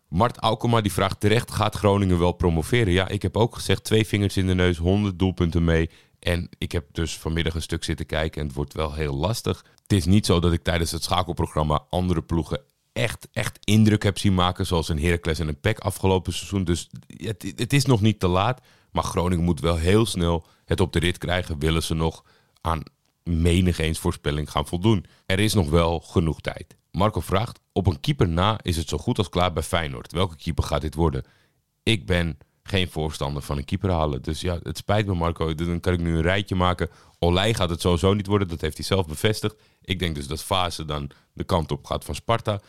Mart 0.08 0.38
Aukema 0.38 0.80
die 0.80 0.92
vraagt 0.92 1.20
terecht, 1.20 1.50
gaat 1.50 1.74
Groningen 1.74 2.18
wel 2.18 2.32
promoveren? 2.32 2.92
Ja, 2.92 3.08
ik 3.08 3.22
heb 3.22 3.36
ook 3.36 3.54
gezegd, 3.54 3.84
twee 3.84 4.06
vingers 4.06 4.36
in 4.36 4.46
de 4.46 4.54
neus, 4.54 4.76
100 4.76 5.18
doelpunten 5.18 5.64
mee. 5.64 5.90
En 6.18 6.48
ik 6.58 6.72
heb 6.72 6.86
dus 6.92 7.18
vanmiddag 7.18 7.54
een 7.54 7.62
stuk 7.62 7.84
zitten 7.84 8.06
kijken 8.06 8.40
en 8.40 8.46
het 8.46 8.56
wordt 8.56 8.74
wel 8.74 8.94
heel 8.94 9.14
lastig. 9.14 9.64
Het 9.82 9.92
is 9.92 10.04
niet 10.04 10.26
zo 10.26 10.40
dat 10.40 10.52
ik 10.52 10.62
tijdens 10.62 10.90
het 10.90 11.02
schakelprogramma 11.02 11.84
andere 11.90 12.22
ploegen 12.22 12.60
echt, 12.92 13.28
echt 13.32 13.58
indruk 13.64 14.02
heb 14.02 14.18
zien 14.18 14.34
maken. 14.34 14.66
Zoals 14.66 14.88
een 14.88 15.00
Heracles 15.00 15.38
en 15.38 15.48
een 15.48 15.60
PEC 15.60 15.78
afgelopen 15.78 16.32
seizoen. 16.32 16.64
Dus 16.64 16.90
het, 17.06 17.52
het 17.56 17.72
is 17.72 17.84
nog 17.84 18.00
niet 18.00 18.20
te 18.20 18.28
laat. 18.28 18.60
Maar 18.90 19.04
Groningen 19.04 19.44
moet 19.44 19.60
wel 19.60 19.76
heel 19.76 20.06
snel 20.06 20.46
het 20.64 20.80
op 20.80 20.92
de 20.92 20.98
rit 20.98 21.18
krijgen. 21.18 21.58
Willen 21.58 21.82
ze 21.82 21.94
nog 21.94 22.24
aan 22.60 22.82
menig 23.22 23.78
eens 23.78 23.98
voorspelling 23.98 24.50
gaan 24.50 24.66
voldoen. 24.66 25.04
Er 25.26 25.40
is 25.40 25.54
nog 25.54 25.70
wel 25.70 26.00
genoeg 26.00 26.40
tijd. 26.40 26.76
Marco 26.94 27.20
vraagt, 27.20 27.60
op 27.72 27.86
een 27.86 28.00
keeper 28.00 28.28
na 28.28 28.58
is 28.62 28.76
het 28.76 28.88
zo 28.88 28.98
goed 28.98 29.18
als 29.18 29.28
klaar 29.28 29.52
bij 29.52 29.62
Feyenoord. 29.62 30.12
Welke 30.12 30.36
keeper 30.36 30.64
gaat 30.64 30.80
dit 30.80 30.94
worden? 30.94 31.24
Ik 31.82 32.06
ben 32.06 32.38
geen 32.62 32.88
voorstander 32.88 33.42
van 33.42 33.56
een 33.56 33.64
keeper 33.64 33.90
halen. 33.90 34.22
Dus 34.22 34.40
ja, 34.40 34.58
het 34.62 34.76
spijt 34.76 35.06
me 35.06 35.14
Marco. 35.14 35.54
Dan 35.54 35.80
kan 35.80 35.92
ik 35.92 36.00
nu 36.00 36.16
een 36.16 36.22
rijtje 36.22 36.54
maken. 36.54 36.88
Olij 37.18 37.54
gaat 37.54 37.70
het 37.70 37.80
sowieso 37.80 38.14
niet 38.14 38.26
worden. 38.26 38.48
Dat 38.48 38.60
heeft 38.60 38.76
hij 38.76 38.86
zelf 38.86 39.06
bevestigd. 39.06 39.56
Ik 39.80 39.98
denk 39.98 40.14
dus 40.14 40.26
dat 40.26 40.42
Fase 40.42 40.84
dan 40.84 41.10
de 41.32 41.44
kant 41.44 41.72
op 41.72 41.86
gaat 41.86 42.04
van 42.04 42.14
Sparta. 42.14 42.60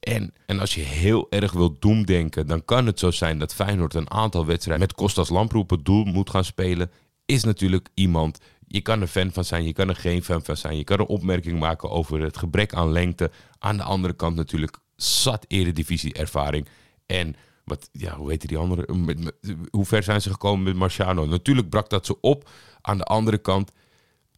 En, 0.00 0.34
en 0.46 0.60
als 0.60 0.74
je 0.74 0.80
heel 0.80 1.26
erg 1.30 1.52
wilt 1.52 1.82
doemdenken, 1.82 2.46
dan 2.46 2.64
kan 2.64 2.86
het 2.86 2.98
zo 2.98 3.10
zijn 3.10 3.38
dat 3.38 3.54
Feyenoord 3.54 3.94
een 3.94 4.10
aantal 4.10 4.46
wedstrijden 4.46 4.86
met 4.86 4.96
Kostas 4.96 5.28
Lamproe 5.28 5.62
op 5.62 5.70
het 5.70 5.84
doel 5.84 6.04
moet 6.04 6.30
gaan 6.30 6.44
spelen. 6.44 6.90
Is 7.26 7.44
natuurlijk 7.44 7.88
iemand 7.94 8.38
je 8.68 8.80
kan 8.80 9.00
er 9.00 9.06
fan 9.06 9.32
van 9.32 9.44
zijn, 9.44 9.64
je 9.64 9.72
kan 9.72 9.88
er 9.88 9.96
geen 9.96 10.24
fan 10.24 10.44
van 10.44 10.56
zijn. 10.56 10.76
Je 10.76 10.84
kan 10.84 11.00
een 11.00 11.06
opmerking 11.06 11.58
maken 11.58 11.90
over 11.90 12.20
het 12.20 12.36
gebrek 12.36 12.74
aan 12.74 12.92
lengte. 12.92 13.30
Aan 13.58 13.76
de 13.76 13.82
andere 13.82 14.14
kant 14.14 14.36
natuurlijk 14.36 14.78
zat 14.96 15.44
eredivisie 15.48 16.14
ervaring. 16.14 16.68
En 17.06 17.36
wat, 17.64 17.88
ja, 17.92 18.16
hoe 18.16 18.30
heet 18.30 18.48
die 18.48 18.58
andere? 18.58 18.88
Hoe 19.70 19.84
ver 19.84 20.02
zijn 20.02 20.22
ze 20.22 20.30
gekomen 20.30 20.64
met 20.64 20.76
Marciano? 20.76 21.26
Natuurlijk 21.26 21.68
brak 21.68 21.90
dat 21.90 22.06
ze 22.06 22.20
op. 22.20 22.50
Aan 22.80 22.98
de 22.98 23.04
andere 23.04 23.38
kant, 23.38 23.72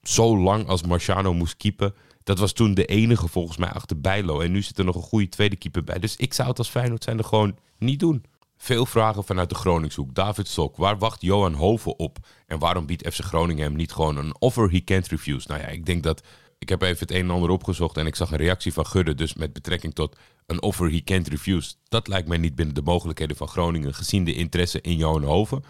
zo 0.02 0.38
lang 0.38 0.66
als 0.66 0.82
Marciano 0.82 1.34
moest 1.34 1.56
keepen. 1.56 1.94
Dat 2.22 2.38
was 2.38 2.52
toen 2.52 2.74
de 2.74 2.84
enige 2.84 3.28
volgens 3.28 3.56
mij 3.56 3.70
achter 3.70 4.00
Bijlo. 4.00 4.40
En 4.40 4.52
nu 4.52 4.62
zit 4.62 4.78
er 4.78 4.84
nog 4.84 4.94
een 4.94 5.02
goede 5.02 5.28
tweede 5.28 5.56
keeper 5.56 5.84
bij. 5.84 5.98
Dus 5.98 6.16
ik 6.16 6.34
zou 6.34 6.48
het 6.48 6.58
als 6.58 6.68
Feyenoord 6.68 7.04
zijn 7.04 7.18
er 7.18 7.24
gewoon 7.24 7.56
niet 7.78 8.00
doen. 8.00 8.24
Veel 8.62 8.86
vragen 8.86 9.24
vanuit 9.24 9.48
de 9.48 9.54
Groningshoek. 9.54 10.14
David 10.14 10.48
Stok, 10.48 10.76
waar 10.76 10.98
wacht 10.98 11.22
Johan 11.22 11.54
Hoven 11.54 11.98
op? 11.98 12.18
En 12.46 12.58
waarom 12.58 12.86
biedt 12.86 13.14
FC 13.14 13.20
Groningen 13.20 13.64
hem 13.64 13.76
niet 13.76 13.92
gewoon 13.92 14.16
een 14.16 14.34
offer 14.38 14.70
he 14.70 14.84
can't 14.84 15.08
refuse? 15.08 15.48
Nou 15.48 15.60
ja, 15.60 15.66
ik 15.66 15.86
denk 15.86 16.02
dat... 16.02 16.22
Ik 16.58 16.68
heb 16.68 16.82
even 16.82 16.98
het 16.98 17.10
een 17.10 17.20
en 17.20 17.30
ander 17.30 17.50
opgezocht 17.50 17.96
en 17.96 18.06
ik 18.06 18.14
zag 18.14 18.30
een 18.30 18.38
reactie 18.38 18.72
van 18.72 18.86
Gudde. 18.86 19.14
Dus 19.14 19.34
met 19.34 19.52
betrekking 19.52 19.94
tot 19.94 20.16
een 20.46 20.62
offer 20.62 20.90
he 20.90 21.02
can't 21.04 21.28
refuse. 21.28 21.74
Dat 21.88 22.08
lijkt 22.08 22.28
mij 22.28 22.38
niet 22.38 22.54
binnen 22.54 22.74
de 22.74 22.82
mogelijkheden 22.82 23.36
van 23.36 23.48
Groningen... 23.48 23.94
gezien 23.94 24.24
de 24.24 24.34
interesse 24.34 24.80
in 24.80 24.96
Johan 24.96 25.22
Hoven. 25.22 25.64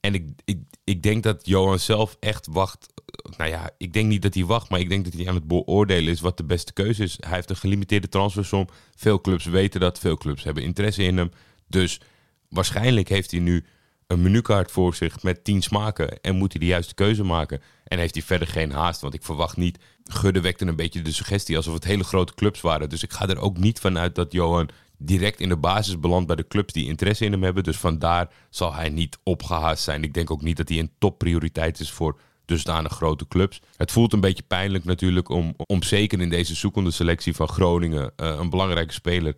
En 0.00 0.14
ik, 0.14 0.28
ik, 0.44 0.58
ik 0.84 1.02
denk 1.02 1.22
dat 1.22 1.46
Johan 1.46 1.78
zelf 1.78 2.16
echt 2.20 2.46
wacht. 2.50 2.86
Nou 3.36 3.50
ja, 3.50 3.70
ik 3.78 3.92
denk 3.92 4.08
niet 4.08 4.22
dat 4.22 4.34
hij 4.34 4.44
wacht, 4.44 4.70
maar 4.70 4.80
ik 4.80 4.88
denk 4.88 5.04
dat 5.04 5.12
hij 5.12 5.28
aan 5.28 5.34
het 5.34 5.48
beoordelen 5.48 6.12
is 6.12 6.20
wat 6.20 6.36
de 6.36 6.44
beste 6.44 6.72
keuze 6.72 7.02
is. 7.02 7.16
Hij 7.20 7.34
heeft 7.34 7.50
een 7.50 7.56
gelimiteerde 7.56 8.08
transfersom. 8.08 8.68
Veel 8.96 9.20
clubs 9.20 9.44
weten 9.44 9.80
dat, 9.80 9.98
veel 9.98 10.16
clubs 10.16 10.44
hebben 10.44 10.62
interesse 10.62 11.02
in 11.02 11.16
hem. 11.16 11.30
Dus 11.66 12.00
waarschijnlijk 12.50 13.08
heeft 13.08 13.30
hij 13.30 13.40
nu 13.40 13.64
een 14.06 14.22
menukaart 14.22 14.70
voor 14.70 14.94
zich 14.94 15.22
met 15.22 15.44
tien 15.44 15.62
smaken 15.62 16.20
en 16.20 16.36
moet 16.36 16.52
hij 16.52 16.60
de 16.60 16.66
juiste 16.66 16.94
keuze 16.94 17.24
maken. 17.24 17.60
En 17.84 17.98
heeft 17.98 18.14
hij 18.14 18.22
verder 18.22 18.48
geen 18.48 18.72
haast, 18.72 19.00
want 19.00 19.14
ik 19.14 19.22
verwacht 19.22 19.56
niet. 19.56 19.78
Gudde 20.04 20.40
wekte 20.40 20.66
een 20.66 20.76
beetje 20.76 21.02
de 21.02 21.12
suggestie 21.12 21.56
alsof 21.56 21.74
het 21.74 21.84
hele 21.84 22.04
grote 22.04 22.34
clubs 22.34 22.60
waren. 22.60 22.88
Dus 22.88 23.02
ik 23.02 23.12
ga 23.12 23.28
er 23.28 23.38
ook 23.38 23.58
niet 23.58 23.78
vanuit 23.80 24.14
dat 24.14 24.32
Johan 24.32 24.68
direct 24.98 25.40
in 25.40 25.48
de 25.48 25.56
basis 25.56 26.00
belandt 26.00 26.26
bij 26.26 26.36
de 26.36 26.46
clubs 26.46 26.72
die 26.72 26.86
interesse 26.86 27.24
in 27.24 27.32
hem 27.32 27.42
hebben. 27.42 27.64
Dus 27.64 27.76
vandaar 27.76 28.30
zal 28.50 28.74
hij 28.74 28.88
niet 28.88 29.18
opgehaast 29.22 29.82
zijn. 29.82 30.02
Ik 30.02 30.14
denk 30.14 30.30
ook 30.30 30.42
niet 30.42 30.56
dat 30.56 30.68
hij 30.68 30.78
een 30.78 30.92
topprioriteit 30.98 31.80
is 31.80 31.90
voor 31.90 32.18
dusdanig 32.44 32.92
grote 32.92 33.28
clubs. 33.28 33.60
Het 33.76 33.92
voelt 33.92 34.12
een 34.12 34.20
beetje 34.20 34.42
pijnlijk 34.42 34.84
natuurlijk 34.84 35.28
om, 35.28 35.54
om 35.56 35.82
zeker 35.82 36.20
in 36.20 36.28
deze 36.28 36.54
zoekende 36.54 36.90
selectie 36.90 37.34
van 37.34 37.48
Groningen 37.48 38.12
eh, 38.16 38.36
een 38.38 38.50
belangrijke 38.50 38.92
speler 38.92 39.34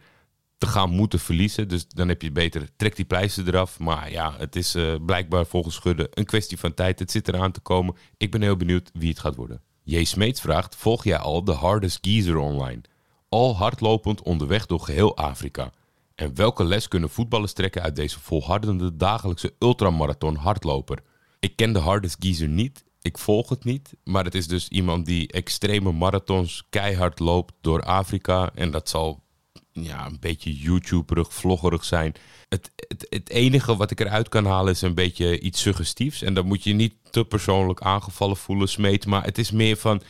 te 0.62 0.68
gaan 0.68 0.90
moeten 0.90 1.18
verliezen. 1.18 1.68
Dus 1.68 1.88
dan 1.88 2.08
heb 2.08 2.22
je 2.22 2.32
beter, 2.32 2.68
trek 2.76 2.96
die 2.96 3.04
pleister 3.04 3.48
eraf. 3.48 3.78
Maar 3.78 4.10
ja, 4.10 4.34
het 4.38 4.56
is 4.56 4.74
eh, 4.74 4.94
blijkbaar 5.06 5.46
volgens 5.46 5.74
Schudde 5.74 6.08
een 6.14 6.24
kwestie 6.24 6.58
van 6.58 6.74
tijd. 6.74 6.98
Het 6.98 7.10
zit 7.10 7.28
eraan 7.28 7.52
te 7.52 7.60
komen. 7.60 7.94
Ik 8.16 8.30
ben 8.30 8.42
heel 8.42 8.56
benieuwd 8.56 8.90
wie 8.92 9.08
het 9.08 9.18
gaat 9.18 9.36
worden. 9.36 9.60
J. 9.82 10.04
Smeets 10.04 10.40
vraagt, 10.40 10.76
volg 10.76 11.04
jij 11.04 11.18
al 11.18 11.44
de 11.44 11.52
Hardest 11.52 11.98
Geezer 12.00 12.36
online? 12.36 12.80
Al 13.28 13.56
hardlopend 13.56 14.22
onderweg 14.22 14.66
door 14.66 14.80
geheel 14.80 15.16
Afrika. 15.16 15.70
En 16.14 16.34
welke 16.34 16.64
les 16.64 16.88
kunnen 16.88 17.10
voetballers 17.10 17.52
trekken 17.52 17.82
uit 17.82 17.96
deze 17.96 18.20
volhardende 18.20 18.96
dagelijkse 18.96 19.54
ultramarathon 19.58 20.36
hardloper? 20.36 20.98
Ik 21.40 21.56
ken 21.56 21.72
de 21.72 21.78
Hardest 21.78 22.16
Geezer 22.18 22.48
niet. 22.48 22.84
Ik 23.00 23.18
volg 23.18 23.48
het 23.48 23.64
niet. 23.64 23.94
Maar 24.04 24.24
het 24.24 24.34
is 24.34 24.46
dus 24.46 24.68
iemand 24.68 25.06
die 25.06 25.32
extreme 25.32 25.92
marathons 25.92 26.66
keihard 26.70 27.18
loopt 27.18 27.54
door 27.60 27.82
Afrika. 27.82 28.50
En 28.54 28.70
dat 28.70 28.88
zal 28.88 29.21
ja, 29.72 30.06
een 30.06 30.16
beetje 30.20 30.54
YouTuberig, 30.54 31.32
vloggerig 31.32 31.84
zijn. 31.84 32.14
Het, 32.48 32.70
het, 32.76 33.06
het 33.08 33.30
enige 33.30 33.76
wat 33.76 33.90
ik 33.90 34.00
eruit 34.00 34.28
kan 34.28 34.46
halen 34.46 34.72
is 34.72 34.82
een 34.82 34.94
beetje 34.94 35.40
iets 35.40 35.60
suggestiefs. 35.60 36.22
En 36.22 36.34
dan 36.34 36.46
moet 36.46 36.64
je 36.64 36.72
niet 36.72 36.94
te 37.10 37.24
persoonlijk 37.24 37.80
aangevallen 37.80 38.36
voelen, 38.36 38.68
smeet. 38.68 39.06
Maar 39.06 39.24
het 39.24 39.38
is 39.38 39.50
meer 39.50 39.76
van... 39.76 40.02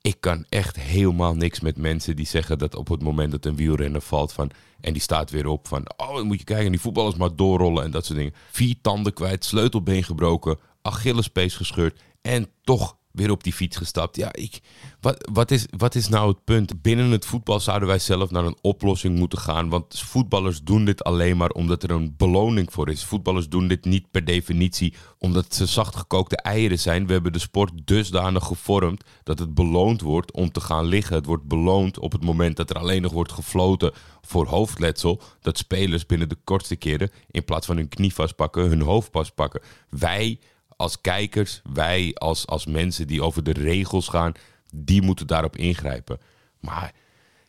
Ik 0.00 0.16
kan 0.20 0.44
echt 0.48 0.76
helemaal 0.76 1.34
niks 1.34 1.60
met 1.60 1.76
mensen 1.76 2.16
die 2.16 2.26
zeggen 2.26 2.58
dat 2.58 2.74
op 2.74 2.88
het 2.88 3.02
moment 3.02 3.30
dat 3.30 3.44
een 3.44 3.56
wielrenner 3.56 4.00
valt 4.00 4.32
van... 4.32 4.50
En 4.80 4.92
die 4.92 5.02
staat 5.02 5.30
weer 5.30 5.46
op 5.46 5.68
van... 5.68 5.84
Oh, 5.96 6.14
dan 6.14 6.26
moet 6.26 6.38
je 6.38 6.44
kijken, 6.44 6.70
die 6.70 6.80
voetballers 6.80 7.16
maar 7.16 7.36
doorrollen 7.36 7.84
en 7.84 7.90
dat 7.90 8.04
soort 8.04 8.18
dingen. 8.18 8.34
Vier 8.50 8.74
tanden 8.80 9.12
kwijt, 9.12 9.44
sleutelbeen 9.44 10.04
gebroken, 10.04 10.58
Achillespees 10.82 11.56
gescheurd. 11.56 12.00
En 12.20 12.50
toch 12.62 12.97
weer 13.12 13.30
op 13.30 13.44
die 13.44 13.52
fiets 13.52 13.76
gestapt. 13.76 14.16
Ja, 14.16 14.32
ik, 14.32 14.60
wat, 15.00 15.28
wat, 15.32 15.50
is, 15.50 15.66
wat 15.76 15.94
is 15.94 16.08
nou 16.08 16.28
het 16.28 16.44
punt? 16.44 16.82
Binnen 16.82 17.10
het 17.10 17.26
voetbal 17.26 17.60
zouden 17.60 17.88
wij 17.88 17.98
zelf 17.98 18.30
naar 18.30 18.44
een 18.44 18.58
oplossing 18.60 19.18
moeten 19.18 19.38
gaan. 19.38 19.68
Want 19.68 20.00
voetballers 20.00 20.62
doen 20.62 20.84
dit 20.84 21.04
alleen 21.04 21.36
maar 21.36 21.50
omdat 21.50 21.82
er 21.82 21.90
een 21.90 22.14
beloning 22.16 22.72
voor 22.72 22.90
is. 22.90 23.04
Voetballers 23.04 23.48
doen 23.48 23.68
dit 23.68 23.84
niet 23.84 24.10
per 24.10 24.24
definitie 24.24 24.94
omdat 25.18 25.54
ze 25.54 25.66
zachtgekookte 25.66 26.36
eieren 26.36 26.78
zijn. 26.78 27.06
We 27.06 27.12
hebben 27.12 27.32
de 27.32 27.38
sport 27.38 27.72
dusdanig 27.84 28.44
gevormd 28.44 29.04
dat 29.22 29.38
het 29.38 29.54
beloond 29.54 30.00
wordt 30.00 30.32
om 30.32 30.52
te 30.52 30.60
gaan 30.60 30.84
liggen. 30.84 31.16
Het 31.16 31.26
wordt 31.26 31.44
beloond 31.44 31.98
op 31.98 32.12
het 32.12 32.24
moment 32.24 32.56
dat 32.56 32.70
er 32.70 32.78
alleen 32.78 33.02
nog 33.02 33.12
wordt 33.12 33.32
gefloten 33.32 33.92
voor 34.20 34.46
hoofdletsel. 34.46 35.20
Dat 35.40 35.58
spelers 35.58 36.06
binnen 36.06 36.28
de 36.28 36.38
kortste 36.44 36.76
keren 36.76 37.10
in 37.30 37.44
plaats 37.44 37.66
van 37.66 37.76
hun 37.76 37.88
knie 37.88 38.14
vastpakken, 38.14 38.68
hun 38.68 38.82
hoofd 38.82 39.08
vastpakken. 39.12 39.60
Wij 39.88 40.38
als 40.78 41.00
kijkers, 41.00 41.60
wij 41.72 42.14
als, 42.14 42.46
als 42.46 42.66
mensen 42.66 43.06
die 43.06 43.22
over 43.22 43.42
de 43.42 43.52
regels 43.52 44.08
gaan, 44.08 44.32
die 44.74 45.02
moeten 45.02 45.26
daarop 45.26 45.56
ingrijpen. 45.56 46.20
Maar 46.60 46.92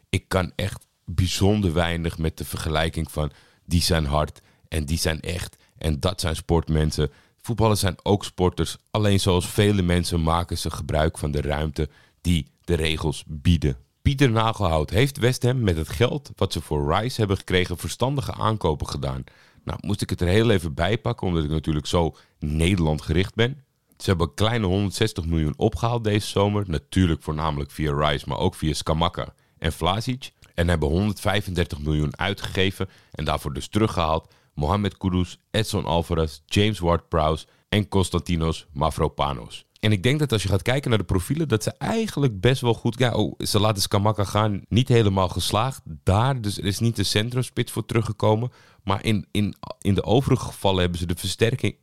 ik 0.09 0.23
kan 0.27 0.51
echt 0.55 0.85
bijzonder 1.05 1.73
weinig 1.73 2.17
met 2.17 2.37
de 2.37 2.45
vergelijking 2.45 3.11
van 3.11 3.31
die 3.65 3.81
zijn 3.81 4.05
hard 4.05 4.41
en 4.67 4.85
die 4.85 4.97
zijn 4.97 5.19
echt 5.19 5.57
en 5.77 5.99
dat 5.99 6.21
zijn 6.21 6.35
sportmensen. 6.35 7.11
Voetballers 7.41 7.79
zijn 7.79 7.95
ook 8.03 8.25
sporters, 8.25 8.77
alleen 8.91 9.19
zoals 9.19 9.49
vele 9.49 9.81
mensen 9.81 10.21
maken 10.21 10.57
ze 10.57 10.71
gebruik 10.71 11.17
van 11.17 11.31
de 11.31 11.41
ruimte 11.41 11.89
die 12.21 12.51
de 12.63 12.75
regels 12.75 13.23
bieden. 13.27 13.77
Pieter 14.09 14.31
Nagelhout 14.31 14.89
heeft 14.89 15.17
West 15.17 15.43
Ham 15.43 15.63
met 15.63 15.77
het 15.77 15.89
geld 15.89 16.31
wat 16.35 16.53
ze 16.53 16.61
voor 16.61 16.93
Rice 16.93 17.19
hebben 17.19 17.37
gekregen 17.37 17.77
verstandige 17.77 18.33
aankopen 18.33 18.87
gedaan. 18.87 19.23
Nou, 19.63 19.79
moest 19.81 20.01
ik 20.01 20.09
het 20.09 20.21
er 20.21 20.27
heel 20.27 20.49
even 20.49 20.73
bij 20.73 20.97
pakken, 20.97 21.27
omdat 21.27 21.43
ik 21.43 21.49
natuurlijk 21.49 21.85
zo 21.85 22.15
Nederland 22.39 23.01
gericht 23.01 23.35
ben. 23.35 23.63
Ze 23.97 24.09
hebben 24.09 24.33
kleine 24.33 24.65
160 24.65 25.25
miljoen 25.25 25.53
opgehaald 25.57 26.03
deze 26.03 26.27
zomer. 26.27 26.63
Natuurlijk 26.67 27.23
voornamelijk 27.23 27.71
via 27.71 28.09
Rice, 28.09 28.25
maar 28.27 28.37
ook 28.37 28.55
via 28.55 28.73
Skamaka 28.73 29.33
en 29.57 29.73
Vlasic. 29.73 30.31
En 30.53 30.67
hebben 30.67 30.89
135 30.89 31.79
miljoen 31.79 32.17
uitgegeven 32.17 32.89
en 33.11 33.25
daarvoor 33.25 33.53
dus 33.53 33.67
teruggehaald. 33.67 34.33
Mohamed 34.53 34.97
Kudus, 34.97 35.39
Edson 35.51 35.85
Alvarez, 35.85 36.39
James 36.45 36.79
Ward-Prowse 36.79 37.45
en 37.69 37.87
Konstantinos 37.87 38.67
Mavropanos. 38.71 39.65
En 39.79 39.91
ik 39.91 40.03
denk 40.03 40.19
dat 40.19 40.31
als 40.31 40.43
je 40.43 40.49
gaat 40.49 40.61
kijken 40.61 40.89
naar 40.89 40.99
de 40.99 41.05
profielen, 41.05 41.47
dat 41.47 41.63
ze 41.63 41.71
eigenlijk 41.77 42.39
best 42.39 42.61
wel 42.61 42.73
goed... 42.73 42.99
Ja, 42.99 43.13
oh, 43.13 43.33
ze 43.39 43.59
laten 43.59 43.81
Skamaka 43.81 44.23
gaan, 44.23 44.61
niet 44.67 44.87
helemaal 44.87 45.29
geslaagd 45.29 45.81
daar. 45.85 46.41
Dus 46.41 46.57
er 46.57 46.65
is 46.65 46.79
niet 46.79 46.95
de 46.95 47.03
centrumspits 47.03 47.71
voor 47.71 47.85
teruggekomen. 47.85 48.51
Maar 48.83 49.05
in, 49.05 49.25
in, 49.31 49.55
in 49.81 49.93
de 49.93 50.03
overige 50.03 50.45
gevallen 50.45 50.81
hebben 50.81 50.99
ze 50.99 51.05
de 51.05 51.15
versterking... 51.15 51.75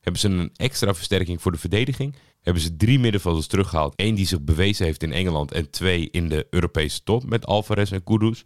Hebben 0.00 0.20
ze 0.20 0.28
een 0.28 0.50
extra 0.56 0.94
versterking 0.94 1.42
voor 1.42 1.52
de 1.52 1.58
verdediging. 1.58 2.16
Hebben 2.42 2.62
ze 2.62 2.76
drie 2.76 2.98
middenvelders 2.98 3.46
teruggehaald. 3.46 3.92
Eén 3.96 4.14
die 4.14 4.26
zich 4.26 4.40
bewezen 4.40 4.84
heeft 4.84 5.02
in 5.02 5.12
Engeland. 5.12 5.52
En 5.52 5.70
twee 5.70 6.10
in 6.10 6.28
de 6.28 6.46
Europese 6.50 7.02
top 7.02 7.24
met 7.28 7.46
Alvarez 7.46 7.92
en 7.92 8.04
Kudus. 8.04 8.44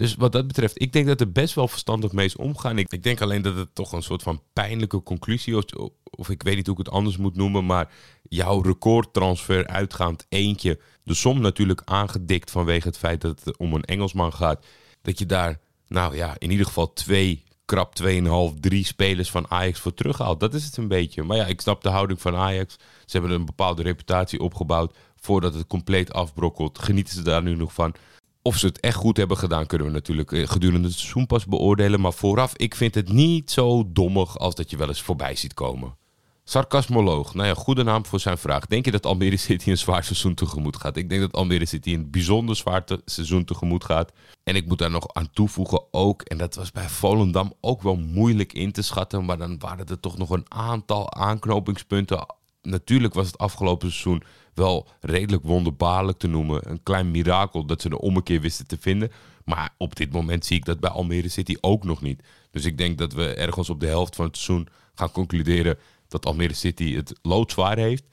Dus 0.00 0.14
wat 0.14 0.32
dat 0.32 0.46
betreft, 0.46 0.80
ik 0.80 0.92
denk 0.92 1.06
dat 1.06 1.20
er 1.20 1.32
best 1.32 1.54
wel 1.54 1.68
verstandig 1.68 2.12
mee 2.12 2.26
is 2.26 2.36
omgaan. 2.36 2.78
Ik, 2.78 3.02
denk 3.02 3.20
alleen 3.20 3.42
dat 3.42 3.56
het 3.56 3.74
toch 3.74 3.92
een 3.92 4.02
soort 4.02 4.22
van 4.22 4.42
pijnlijke 4.52 5.02
conclusie 5.02 5.56
is. 5.56 5.64
Of, 5.74 5.90
of 6.10 6.28
ik 6.28 6.42
weet 6.42 6.56
niet 6.56 6.66
hoe 6.66 6.78
ik 6.78 6.84
het 6.84 6.94
anders 6.94 7.16
moet 7.16 7.36
noemen. 7.36 7.66
Maar 7.66 7.92
jouw 8.22 8.60
recordtransfer 8.60 9.66
uitgaand 9.66 10.26
eentje. 10.28 10.80
De 11.04 11.14
som 11.14 11.40
natuurlijk 11.40 11.82
aangedikt 11.84 12.50
vanwege 12.50 12.88
het 12.88 12.98
feit 12.98 13.20
dat 13.20 13.44
het 13.44 13.56
om 13.56 13.74
een 13.74 13.84
Engelsman 13.84 14.32
gaat. 14.32 14.66
Dat 15.02 15.18
je 15.18 15.26
daar, 15.26 15.60
nou 15.88 16.16
ja, 16.16 16.34
in 16.38 16.50
ieder 16.50 16.66
geval 16.66 16.92
twee, 16.92 17.44
krap 17.64 18.00
2,5, 18.02 18.60
drie 18.60 18.84
spelers 18.84 19.30
van 19.30 19.50
Ajax 19.50 19.80
voor 19.80 19.94
terughaalt. 19.94 20.40
Dat 20.40 20.54
is 20.54 20.64
het 20.64 20.76
een 20.76 20.88
beetje. 20.88 21.22
Maar 21.22 21.36
ja, 21.36 21.46
ik 21.46 21.60
snap 21.60 21.82
de 21.82 21.88
houding 21.88 22.20
van 22.20 22.36
Ajax. 22.36 22.74
Ze 23.04 23.18
hebben 23.18 23.30
een 23.30 23.44
bepaalde 23.44 23.82
reputatie 23.82 24.40
opgebouwd. 24.40 24.96
Voordat 25.16 25.54
het 25.54 25.66
compleet 25.66 26.12
afbrokkelt, 26.12 26.78
genieten 26.78 27.14
ze 27.14 27.22
daar 27.22 27.42
nu 27.42 27.56
nog 27.56 27.72
van. 27.72 27.94
Of 28.42 28.56
ze 28.56 28.66
het 28.66 28.80
echt 28.80 28.96
goed 28.96 29.16
hebben 29.16 29.36
gedaan, 29.36 29.66
kunnen 29.66 29.86
we 29.86 29.92
natuurlijk 29.92 30.32
eh, 30.32 30.48
gedurende 30.48 30.88
het 30.88 30.96
seizoen 30.96 31.26
pas 31.26 31.46
beoordelen. 31.46 32.00
Maar 32.00 32.12
vooraf, 32.12 32.56
ik 32.56 32.74
vind 32.74 32.94
het 32.94 33.12
niet 33.12 33.50
zo 33.50 33.84
dommig 33.92 34.38
als 34.38 34.54
dat 34.54 34.70
je 34.70 34.76
wel 34.76 34.88
eens 34.88 35.02
voorbij 35.02 35.36
ziet 35.36 35.54
komen. 35.54 35.98
Sarcasmoloog, 36.44 37.34
nou 37.34 37.48
ja, 37.48 37.54
goede 37.54 37.82
naam 37.82 38.06
voor 38.06 38.20
zijn 38.20 38.38
vraag. 38.38 38.66
Denk 38.66 38.84
je 38.84 38.90
dat 38.90 39.06
Almere 39.06 39.36
City 39.36 39.70
een 39.70 39.78
zwaar 39.78 40.04
seizoen 40.04 40.34
tegemoet 40.34 40.76
gaat? 40.76 40.96
Ik 40.96 41.08
denk 41.08 41.20
dat 41.20 41.32
Almere 41.32 41.66
City 41.66 41.94
een 41.94 42.10
bijzonder 42.10 42.56
zwaar 42.56 42.84
seizoen 43.04 43.44
tegemoet 43.44 43.84
gaat. 43.84 44.12
En 44.44 44.56
ik 44.56 44.66
moet 44.66 44.78
daar 44.78 44.90
nog 44.90 45.14
aan 45.14 45.30
toevoegen 45.30 45.82
ook, 45.90 46.22
en 46.22 46.38
dat 46.38 46.54
was 46.54 46.72
bij 46.72 46.88
Volendam 46.88 47.52
ook 47.60 47.82
wel 47.82 47.96
moeilijk 47.96 48.52
in 48.52 48.72
te 48.72 48.82
schatten, 48.82 49.24
maar 49.24 49.38
dan 49.38 49.58
waren 49.58 49.86
er 49.86 50.00
toch 50.00 50.18
nog 50.18 50.30
een 50.30 50.44
aantal 50.48 51.12
aanknopingspunten. 51.12 52.26
Natuurlijk 52.62 53.14
was 53.14 53.26
het 53.26 53.38
afgelopen 53.38 53.90
seizoen 53.90 54.22
wel 54.60 54.88
redelijk 55.00 55.42
wonderbaarlijk 55.42 56.18
te 56.18 56.26
noemen. 56.26 56.70
Een 56.70 56.82
klein 56.82 57.10
mirakel 57.10 57.64
dat 57.64 57.82
ze 57.82 57.88
de 57.88 58.00
ommekeer 58.00 58.40
wisten 58.40 58.66
te 58.66 58.78
vinden. 58.80 59.10
Maar 59.44 59.74
op 59.76 59.96
dit 59.96 60.12
moment 60.12 60.46
zie 60.46 60.56
ik 60.56 60.64
dat 60.64 60.80
bij 60.80 60.90
Almere 60.90 61.28
City 61.28 61.56
ook 61.60 61.84
nog 61.84 62.02
niet. 62.02 62.22
Dus 62.50 62.64
ik 62.64 62.78
denk 62.78 62.98
dat 62.98 63.12
we 63.12 63.34
ergens 63.34 63.70
op 63.70 63.80
de 63.80 63.86
helft 63.86 64.16
van 64.16 64.24
het 64.24 64.36
seizoen 64.36 64.68
gaan 64.94 65.10
concluderen 65.10 65.78
dat 66.08 66.26
Almere 66.26 66.54
City 66.54 66.94
het 66.94 67.18
loodzwaar 67.22 67.78
heeft. 67.78 68.04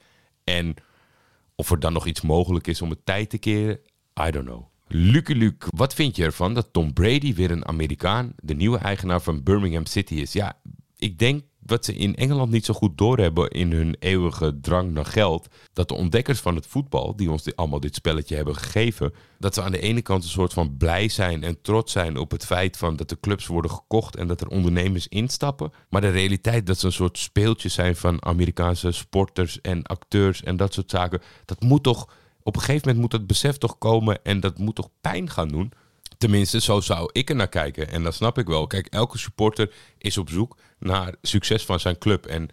En 0.44 0.74
of 1.54 1.70
er 1.70 1.80
dan 1.80 1.92
nog 1.92 2.06
iets 2.06 2.20
mogelijk 2.20 2.66
is 2.66 2.82
om 2.82 2.90
het 2.90 3.06
tijd 3.06 3.30
te 3.30 3.38
keren, 3.38 3.78
I 4.26 4.30
don't 4.30 4.46
know. 4.46 4.62
Lucky 4.86 5.32
Luke, 5.32 5.66
wat 5.76 5.94
vind 5.94 6.16
je 6.16 6.24
ervan 6.24 6.54
dat 6.54 6.72
Tom 6.72 6.92
Brady 6.92 7.34
weer 7.34 7.50
een 7.50 7.66
Amerikaan, 7.66 8.32
de 8.42 8.54
nieuwe 8.54 8.78
eigenaar 8.78 9.20
van 9.20 9.42
Birmingham 9.42 9.86
City 9.86 10.14
is? 10.14 10.32
Ja, 10.32 10.60
ik 10.96 11.18
denk 11.18 11.42
wat 11.68 11.84
ze 11.84 11.94
in 11.94 12.16
Engeland 12.16 12.50
niet 12.50 12.64
zo 12.64 12.74
goed 12.74 12.98
doorhebben 12.98 13.50
in 13.50 13.72
hun 13.72 13.96
eeuwige 13.98 14.60
drang 14.60 14.92
naar 14.92 15.04
geld, 15.04 15.48
dat 15.72 15.88
de 15.88 15.94
ontdekkers 15.94 16.40
van 16.40 16.54
het 16.54 16.66
voetbal, 16.66 17.16
die 17.16 17.30
ons 17.30 17.56
allemaal 17.56 17.80
dit 17.80 17.94
spelletje 17.94 18.36
hebben 18.36 18.56
gegeven, 18.56 19.12
dat 19.38 19.54
ze 19.54 19.62
aan 19.62 19.72
de 19.72 19.80
ene 19.80 20.02
kant 20.02 20.22
een 20.22 20.28
soort 20.28 20.52
van 20.52 20.76
blij 20.76 21.08
zijn 21.08 21.42
en 21.42 21.60
trots 21.62 21.92
zijn 21.92 22.16
op 22.16 22.30
het 22.30 22.44
feit 22.44 22.76
van 22.76 22.96
dat 22.96 23.08
de 23.08 23.20
clubs 23.20 23.46
worden 23.46 23.70
gekocht 23.70 24.16
en 24.16 24.26
dat 24.26 24.40
er 24.40 24.48
ondernemers 24.48 25.08
instappen, 25.08 25.72
maar 25.88 26.00
de 26.00 26.10
realiteit 26.10 26.66
dat 26.66 26.78
ze 26.78 26.86
een 26.86 26.92
soort 26.92 27.18
speeltjes 27.18 27.74
zijn 27.74 27.96
van 27.96 28.24
Amerikaanse 28.24 28.92
sporters 28.92 29.60
en 29.60 29.82
acteurs 29.82 30.42
en 30.42 30.56
dat 30.56 30.74
soort 30.74 30.90
zaken, 30.90 31.20
dat 31.44 31.60
moet 31.60 31.82
toch 31.82 32.08
op 32.42 32.54
een 32.54 32.60
gegeven 32.60 32.88
moment 32.88 33.00
moet 33.00 33.10
dat 33.20 33.26
besef 33.26 33.58
toch 33.58 33.78
komen 33.78 34.24
en 34.24 34.40
dat 34.40 34.58
moet 34.58 34.74
toch 34.74 34.88
pijn 35.00 35.30
gaan 35.30 35.48
doen. 35.48 35.72
Tenminste, 36.18 36.60
zo 36.60 36.80
zou 36.80 37.10
ik 37.12 37.30
er 37.30 37.36
naar 37.36 37.48
kijken. 37.48 37.90
En 37.90 38.02
dat 38.02 38.14
snap 38.14 38.38
ik 38.38 38.46
wel. 38.46 38.66
Kijk, 38.66 38.86
elke 38.86 39.18
supporter 39.18 39.74
is 39.98 40.18
op 40.18 40.30
zoek 40.30 40.56
naar 40.78 41.14
succes 41.22 41.64
van 41.64 41.80
zijn 41.80 41.98
club. 41.98 42.26
En, 42.26 42.48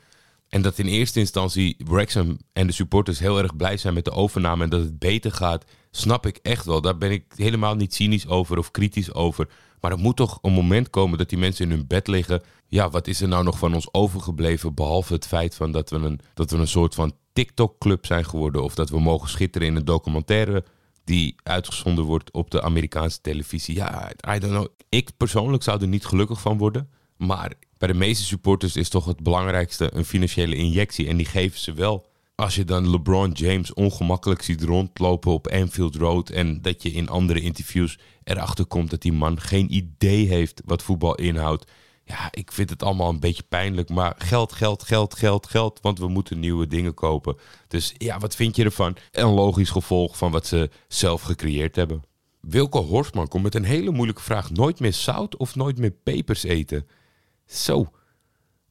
en 0.50 0.62
dat 0.62 0.78
in 0.78 0.86
eerste 0.86 1.20
instantie 1.20 1.76
Wrexham 1.78 2.38
en 2.54 2.68
de 2.68 2.74
supporters 2.74 3.20
heel 3.20 3.38
erg 3.38 3.56
blij 3.56 3.78
zijn 3.78 3.94
met 3.94 4.06
de 4.06 4.12
overname 4.12 4.64
en 4.64 4.70
dat 4.70 4.80
het 4.80 5.00
beter 5.00 5.32
gaat, 5.32 5.66
snap 5.92 6.26
ik 6.26 6.38
echt 6.38 6.66
wel. 6.66 6.82
Daar 6.82 6.98
ben 6.98 7.12
ik 7.12 7.24
helemaal 7.36 7.76
niet 7.76 7.94
cynisch 7.94 8.28
over 8.28 8.58
of 8.58 8.72
kritisch 8.72 9.14
over. 9.14 9.50
Maar 9.80 9.92
er 9.92 10.00
moet 10.00 10.16
toch 10.16 10.40
een 10.42 10.54
moment 10.54 10.90
komen 10.90 11.18
dat 11.18 11.30
die 11.30 11.38
mensen 11.38 11.66
in 11.66 11.72
hun 11.72 11.88
bed 11.88 12.08
liggen. 12.08 12.42
Ja, 12.68 12.90
wat 12.90 13.08
is 13.08 13.22
er 13.22 13.28
nou 13.28 13.44
nog 13.44 13.58
van 13.58 13.74
ons 13.74 13.94
overgebleven? 13.94 14.74
Behalve 14.74 15.14
het 15.14 15.28
feit 15.28 15.56
van 15.56 15.72
dat 15.72 15.90
we 15.90 15.96
een, 15.96 16.20
dat 16.34 16.52
we 16.52 16.58
een 16.58 16.68
soort 16.68 16.96
van 16.96 17.14
TikTok-club 17.34 18.06
zijn 18.06 18.26
geworden. 18.26 18.64
Of 18.64 18.76
dat 18.76 18.90
we 18.90 19.00
mogen 19.00 19.30
schitteren 19.30 19.68
in 19.68 19.76
een 19.76 19.86
documentaire 19.86 20.64
die 21.06 21.36
uitgezonden 21.44 22.04
wordt 22.04 22.32
op 22.32 22.52
de 22.52 22.62
Amerikaanse 22.62 23.22
televisie. 23.22 23.76
Ja, 23.76 24.12
I 24.36 24.40
don't 24.40 24.54
know. 24.54 24.68
Ik 24.90 25.10
persoonlijk 25.18 25.64
zou 25.64 25.82
er 25.82 25.88
niet 25.88 26.06
gelukkig 26.06 26.42
van 26.42 26.58
worden. 26.58 26.90
Maar 27.18 27.54
bij 27.78 27.88
de 27.88 27.94
meeste 27.94 28.24
supporters 28.24 28.76
is 28.76 28.90
toch 28.90 29.06
het 29.06 29.24
belangrijkste 29.24 29.90
een 29.94 30.06
financiële 30.06 30.56
injectie. 30.56 31.08
En 31.08 31.18
die 31.18 31.26
geven 31.26 31.60
ze 31.60 31.74
wel. 31.74 32.06
Als 32.36 32.56
je 32.56 32.66
dan 32.66 32.90
LeBron 32.90 33.32
James 33.32 33.74
ongemakkelijk 33.74 34.42
ziet 34.42 34.64
rondlopen 34.64 35.32
op 35.32 35.48
Anfield 35.48 35.96
Road. 35.96 36.30
En 36.30 36.62
dat 36.62 36.84
je 36.84 36.92
in 36.92 37.10
andere 37.10 37.42
interviews 37.42 37.98
erachter 38.24 38.66
komt 38.66 38.90
dat 38.90 39.02
die 39.02 39.14
man 39.14 39.42
geen 39.42 39.74
idee 39.74 40.28
heeft 40.28 40.62
wat 40.66 40.84
voetbal 40.84 41.16
inhoudt. 41.16 41.72
Ja, 42.08 42.28
ik 42.32 42.52
vind 42.52 42.70
het 42.70 42.84
allemaal 42.84 43.10
een 43.10 43.20
beetje 43.20 43.44
pijnlijk. 43.44 43.90
Maar 43.90 44.16
geld, 44.18 44.54
geld, 44.54 44.84
geld, 44.84 45.16
geld, 45.16 45.48
geld. 45.48 45.80
Want 45.82 46.00
we 46.00 46.08
moeten 46.08 46.40
nieuwe 46.40 46.68
dingen 46.68 46.94
kopen. 46.94 47.38
Dus 47.68 47.94
ja, 47.98 48.20
wat 48.20 48.36
vind 48.36 48.56
je 48.56 48.64
ervan? 48.64 48.96
Een 49.12 49.34
logisch 49.34 49.70
gevolg 49.70 50.18
van 50.18 50.32
wat 50.32 50.48
ze 50.48 50.70
zelf 50.88 51.22
gecreëerd 51.22 51.76
hebben. 51.76 52.04
Wilke 52.42 52.78
Horstman 52.78 53.28
komt 53.28 53.44
met 53.44 53.56
een 53.56 53.64
hele 53.64 53.92
moeilijke 53.92 54.22
vraag. 54.22 54.50
Nooit 54.50 54.80
meer 54.80 54.94
zout 54.94 55.38
of 55.38 55.56
nooit 55.56 55.78
meer 55.78 55.92
pepers 55.92 56.44
eten? 56.44 56.88
Zo. 57.46 57.92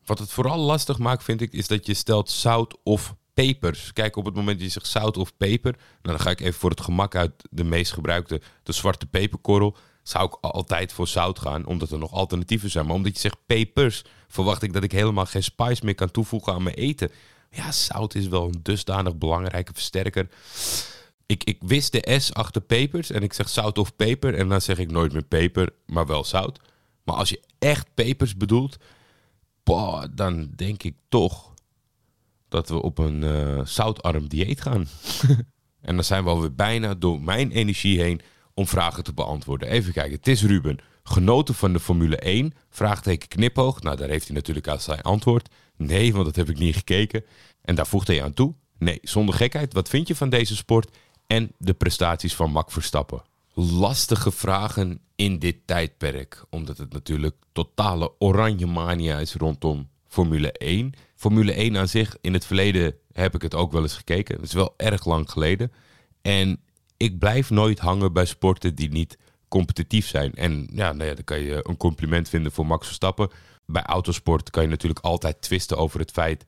Wat 0.05 0.19
het 0.19 0.31
vooral 0.31 0.59
lastig 0.59 0.99
maakt, 0.99 1.25
vind 1.25 1.41
ik, 1.41 1.53
is 1.53 1.67
dat 1.67 1.87
je 1.87 1.95
stelt 1.95 2.31
zout 2.31 2.77
of 2.83 3.15
pepers. 3.35 3.93
Kijk, 3.93 4.17
op 4.17 4.25
het 4.25 4.35
moment 4.35 4.59
dat 4.59 4.67
je 4.67 4.73
zegt 4.73 4.87
zout 4.87 5.17
of 5.17 5.37
peper, 5.37 5.73
nou, 5.73 6.17
dan 6.17 6.21
ga 6.21 6.31
ik 6.31 6.41
even 6.41 6.61
voor 6.61 6.71
het 6.71 6.81
gemak 6.81 7.15
uit 7.15 7.33
de 7.51 7.65
meest 7.65 7.93
gebruikte, 7.93 8.41
de 8.63 8.73
zwarte 8.73 9.07
peperkorrel. 9.07 9.77
Zou 10.05 10.27
ik 10.27 10.35
altijd 10.41 10.93
voor 10.93 11.09
zout 11.09 11.39
gaan, 11.39 11.67
omdat 11.67 11.91
er 11.91 11.99
nog 11.99 12.13
alternatieven 12.13 12.71
zijn. 12.71 12.87
Maar 12.87 12.95
omdat 12.95 13.15
je 13.15 13.21
zegt 13.21 13.47
pepers, 13.47 14.05
verwacht 14.29 14.63
ik 14.63 14.73
dat 14.73 14.83
ik 14.83 14.93
helemaal 14.93 15.27
geen 15.27 15.43
spice 15.43 15.85
meer 15.85 15.95
kan 15.95 16.11
toevoegen 16.11 16.53
aan 16.53 16.63
mijn 16.63 16.77
eten. 16.77 17.11
Ja, 17.51 17.73
zout 17.73 18.15
is 18.15 18.29
wel 18.29 18.45
een 18.45 18.61
dusdanig 18.63 19.17
belangrijke 19.17 19.73
versterker. 19.73 20.29
Ik, 21.27 21.45
ik 21.45 21.59
wist 21.61 21.93
de 21.93 22.19
S 22.21 22.33
achter 22.33 22.61
pepers 22.61 23.11
en 23.11 23.23
ik 23.23 23.33
zeg 23.33 23.49
zout 23.49 23.79
of 23.79 23.97
peper. 23.97 24.35
En 24.35 24.49
dan 24.49 24.61
zeg 24.61 24.79
ik 24.79 24.91
nooit 24.91 25.13
meer 25.13 25.23
peper, 25.23 25.73
maar 25.87 26.07
wel 26.07 26.25
zout. 26.25 26.61
Maar 27.05 27.15
als 27.15 27.29
je 27.29 27.43
echt 27.59 27.95
pepers 27.95 28.37
bedoelt, 28.37 28.77
dan 30.15 30.51
denk 30.57 30.83
ik 30.83 30.95
toch 31.09 31.55
dat 32.49 32.69
we 32.69 32.83
op 32.83 32.99
een 32.99 33.23
eh, 33.23 33.65
zoutarm 33.65 34.29
dieet 34.29 34.61
gaan. 34.61 34.87
en 35.89 35.95
dan 35.95 36.05
zijn 36.05 36.25
we 36.25 36.31
alweer 36.31 36.55
bijna 36.55 36.95
door 36.95 37.21
mijn 37.21 37.51
energie 37.51 38.01
heen 38.01 38.21
om 38.55 38.67
vragen 38.67 39.05
te 39.05 39.13
beantwoorden. 39.13 39.69
Even 39.69 39.93
kijken, 39.93 40.17
het 40.17 40.29
is 40.29 40.43
Ruben. 40.43 40.79
Genoten 41.03 41.55
van 41.55 41.73
de 41.73 41.81
Formule 41.81 42.17
1? 42.17 42.55
Vraagteken 42.71 43.29
knipoog. 43.29 43.83
Nou, 43.83 43.97
daar 43.97 44.09
heeft 44.09 44.27
hij 44.27 44.37
natuurlijk 44.37 44.69
als 44.69 44.85
zijn 44.85 45.03
antwoord. 45.03 45.49
Nee, 45.77 46.13
want 46.13 46.25
dat 46.25 46.37
heb 46.37 46.49
ik 46.49 46.59
niet 46.59 46.77
gekeken. 46.77 47.25
En 47.63 47.75
daar 47.75 47.87
voegt 47.87 48.07
hij 48.07 48.23
aan 48.23 48.35
toe. 48.35 48.55
Nee, 48.79 48.99
zonder 49.03 49.35
gekheid. 49.35 49.73
Wat 49.73 49.89
vind 49.89 50.09
je 50.09 50.17
van 50.17 50.29
deze 50.29 50.57
sport 50.57 50.97
en 51.27 51.53
de 51.59 51.75
prestaties 51.75 52.35
van 52.35 52.51
Max 52.51 52.73
Verstappen? 52.73 53.23
Lastige 53.55 54.31
vragen 54.31 55.01
in 55.15 55.39
dit 55.39 55.57
tijdperk. 55.65 56.45
Omdat 56.51 56.79
het 56.79 56.93
natuurlijk 56.93 57.37
totale 57.53 58.13
oranje 58.19 58.67
mania 58.67 59.19
is 59.19 59.35
rondom 59.35 59.89
Formule 60.07 60.53
1. 60.53 60.93
Formule 61.15 61.53
1 61.53 61.77
aan 61.77 61.89
zich, 61.89 62.17
in 62.21 62.33
het 62.33 62.47
verleden 62.47 62.95
heb 63.13 63.35
ik 63.35 63.43
het 63.43 63.55
ook 63.55 63.73
wel 63.73 63.83
eens 63.83 63.97
gekeken. 63.97 64.35
Het 64.35 64.45
is 64.45 64.53
wel 64.53 64.75
erg 64.77 65.05
lang 65.05 65.31
geleden. 65.31 65.73
En 66.23 66.61
ik 66.97 67.19
blijf 67.19 67.51
nooit 67.51 67.79
hangen 67.79 68.13
bij 68.13 68.25
sporten 68.25 68.75
die 68.75 68.91
niet 68.91 69.19
competitief 69.49 70.07
zijn. 70.07 70.35
En 70.35 70.69
ja, 70.73 70.93
nou 70.93 71.09
ja, 71.09 71.15
dan 71.15 71.25
kan 71.25 71.41
je 71.41 71.69
een 71.69 71.77
compliment 71.77 72.29
vinden 72.29 72.53
voor 72.53 72.67
Max 72.67 72.87
Verstappen. 72.87 73.31
Bij 73.67 73.83
autosport 73.83 74.51
kan 74.51 74.63
je 74.63 74.69
natuurlijk 74.69 75.05
altijd 75.05 75.43
twisten 75.43 75.77
over 75.77 76.01
het 76.01 76.11
feit 76.11 76.45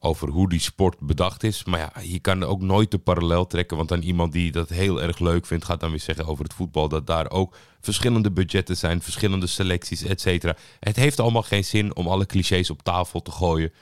over 0.00 0.28
hoe 0.28 0.48
die 0.48 0.60
sport 0.60 1.00
bedacht 1.00 1.42
is. 1.42 1.64
Maar 1.64 1.78
ja, 1.78 1.92
je 2.02 2.18
kan 2.18 2.42
ook 2.42 2.60
nooit 2.60 2.90
de 2.90 2.98
parallel 2.98 3.46
trekken. 3.46 3.76
Want 3.76 3.88
dan 3.88 4.02
iemand 4.02 4.32
die 4.32 4.52
dat 4.52 4.68
heel 4.68 5.02
erg 5.02 5.18
leuk 5.18 5.46
vindt, 5.46 5.64
gaat 5.64 5.80
dan 5.80 5.90
weer 5.90 6.00
zeggen 6.00 6.26
over 6.26 6.44
het 6.44 6.54
voetbal 6.54 6.88
dat 6.88 7.06
daar 7.06 7.30
ook 7.30 7.56
verschillende 7.80 8.30
budgetten 8.30 8.76
zijn, 8.76 9.02
verschillende 9.02 9.46
selecties, 9.46 10.02
et 10.02 10.20
cetera. 10.20 10.56
Het 10.80 10.96
heeft 10.96 11.20
allemaal 11.20 11.42
geen 11.42 11.64
zin 11.64 11.96
om 11.96 12.08
alle 12.08 12.26
clichés 12.26 12.70
op 12.70 12.82
tafel 12.82 13.22
te 13.22 13.30
gooien. 13.30 13.72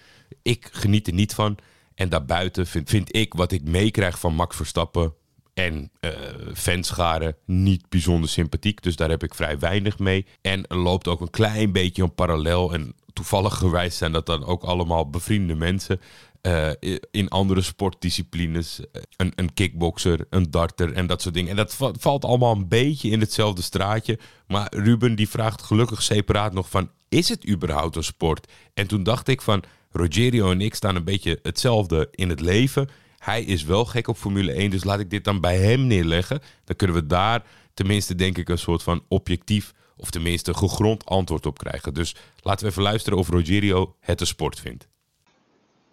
Ik 0.43 0.69
geniet 0.73 1.07
er 1.07 1.13
niet 1.13 1.35
van. 1.35 1.57
En 1.95 2.09
daarbuiten 2.09 2.67
vind, 2.67 2.89
vind 2.89 3.17
ik 3.17 3.35
wat 3.35 3.53
ik 3.53 3.63
meekrijg 3.63 4.19
van 4.19 4.35
Max 4.35 4.57
Verstappen 4.57 5.15
en 5.57 5.91
uh, 6.01 6.11
fanscharen 6.55 7.37
niet 7.45 7.89
bijzonder 7.89 8.29
sympathiek. 8.29 8.83
Dus 8.83 8.97
daar 8.97 9.09
heb 9.09 9.23
ik 9.23 9.35
vrij 9.35 9.59
weinig 9.59 9.99
mee. 9.99 10.27
En 10.41 10.67
er 10.67 10.77
loopt 10.77 11.09
ook 11.09 11.21
een 11.21 11.31
klein 11.31 11.73
beetje 11.73 12.03
een 12.03 12.15
parallel. 12.15 12.73
En 12.73 12.95
toevallig 13.13 13.55
gewijs 13.55 13.97
zijn 13.97 14.13
dat 14.13 14.27
dan 14.27 14.45
ook 14.45 14.63
allemaal 14.63 15.11
bevriende 15.11 15.55
mensen. 15.55 16.01
Uh, 16.43 16.71
in 17.11 17.29
andere 17.29 17.63
sportdisciplines. 17.63 18.81
Een, 19.17 19.33
een 19.35 19.55
kickbokser, 19.55 20.27
een 20.31 20.51
darter 20.51 20.93
en 20.93 21.07
dat 21.07 21.23
soort 21.23 21.35
dingen. 21.35 21.51
En 21.51 21.57
dat 21.57 21.77
valt 21.99 22.25
allemaal 22.25 22.53
een 22.53 22.69
beetje 22.69 23.11
in 23.11 23.21
hetzelfde 23.21 23.63
straatje. 23.63 24.19
Maar 24.47 24.75
Ruben 24.75 25.15
die 25.15 25.29
vraagt 25.29 25.63
gelukkig 25.63 26.03
separaat 26.03 26.53
nog 26.53 26.71
van... 26.71 26.91
is 27.09 27.29
het 27.29 27.49
überhaupt 27.49 27.97
een 27.97 28.05
sport? 28.05 28.53
En 28.75 28.87
toen 28.87 29.03
dacht 29.03 29.29
ik 29.29 29.43
van... 29.43 29.63
Rogerio 29.91 30.51
en 30.51 30.61
ik 30.61 30.75
staan 30.75 30.97
een 30.97 31.05
beetje 31.05 31.39
hetzelfde 31.43 32.09
in 32.11 32.29
het 32.29 32.41
leven... 32.41 32.89
Hij 33.27 33.43
is 33.43 33.65
wel 33.65 33.85
gek 33.85 34.09
op 34.09 34.17
Formule 34.17 34.53
1, 34.53 34.71
dus 34.71 34.85
laat 34.85 35.01
ik 35.01 35.11
dit 35.11 35.25
dan 35.25 35.41
bij 35.41 35.57
hem 35.57 35.87
neerleggen. 35.87 36.43
Dan 36.65 36.77
kunnen 36.77 36.97
we 36.97 37.07
daar 37.07 37.43
tenminste, 37.75 38.15
denk 38.15 38.39
ik, 38.39 38.49
een 38.49 38.59
soort 38.59 38.83
van 38.83 39.05
objectief 39.09 39.73
of 39.97 40.11
tenminste 40.11 40.55
gegrond 40.55 41.05
antwoord 41.05 41.47
op 41.47 41.59
krijgen. 41.59 41.95
Dus 41.95 42.15
laten 42.43 42.65
we 42.65 42.71
even 42.71 42.83
luisteren 42.83 43.19
of 43.19 43.29
Rogerio 43.29 43.97
het 44.01 44.21
een 44.21 44.27
sport 44.27 44.61
vindt. 44.61 44.89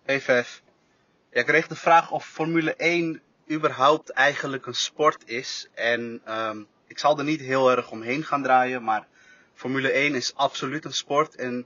Hey 0.04 0.22
Vef. 0.22 0.62
Ik 1.30 1.46
kreeg 1.46 1.68
de 1.68 1.76
vraag 1.76 2.12
of 2.12 2.26
Formule 2.26 2.76
1 2.76 3.22
überhaupt 3.52 4.10
eigenlijk 4.10 4.66
een 4.66 4.76
sport 4.76 5.30
is. 5.30 5.68
En 5.74 6.22
um, 6.28 6.68
ik 6.88 7.00
zal 7.00 7.18
er 7.18 7.24
niet 7.24 7.42
heel 7.42 7.72
erg 7.72 7.92
omheen 7.92 8.24
gaan 8.24 8.44
draaien, 8.44 8.84
maar 8.84 9.08
Formule 9.54 9.90
1 9.92 10.16
is 10.16 10.36
absoluut 10.36 10.86
een 10.86 10.94
sport. 10.94 11.36
En 11.36 11.66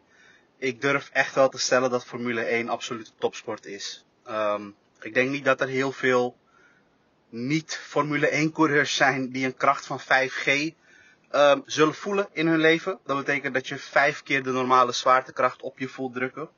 ik 0.58 0.82
durf 0.82 1.10
echt 1.13 1.36
wel 1.36 1.49
te 1.49 1.60
stellen 1.60 1.89
dat 1.89 2.06
Formule 2.06 2.41
1 2.41 2.69
absoluut 2.69 3.13
topsport 3.17 3.65
is. 3.65 4.06
Um, 4.30 4.75
ik 5.01 5.13
denk 5.13 5.29
niet 5.29 5.45
dat 5.45 5.62
er 5.62 5.67
heel 5.67 5.91
veel 5.91 6.38
niet 7.29 7.75
Formule 7.75 8.27
1 8.27 8.51
coureurs 8.51 8.95
zijn 8.95 9.29
die 9.29 9.45
een 9.45 9.57
kracht 9.57 9.86
van 9.86 10.01
5G 10.01 10.73
um, 11.31 11.63
zullen 11.65 11.93
voelen 11.93 12.27
in 12.31 12.47
hun 12.47 12.60
leven. 12.60 12.99
Dat 13.05 13.17
betekent 13.17 13.53
dat 13.53 13.67
je 13.67 13.77
vijf 13.77 14.23
keer 14.23 14.43
de 14.43 14.51
normale 14.51 14.91
zwaartekracht 14.91 15.62
op 15.62 15.79
je 15.79 15.88
voelt 15.88 16.13
drukken. 16.13 16.49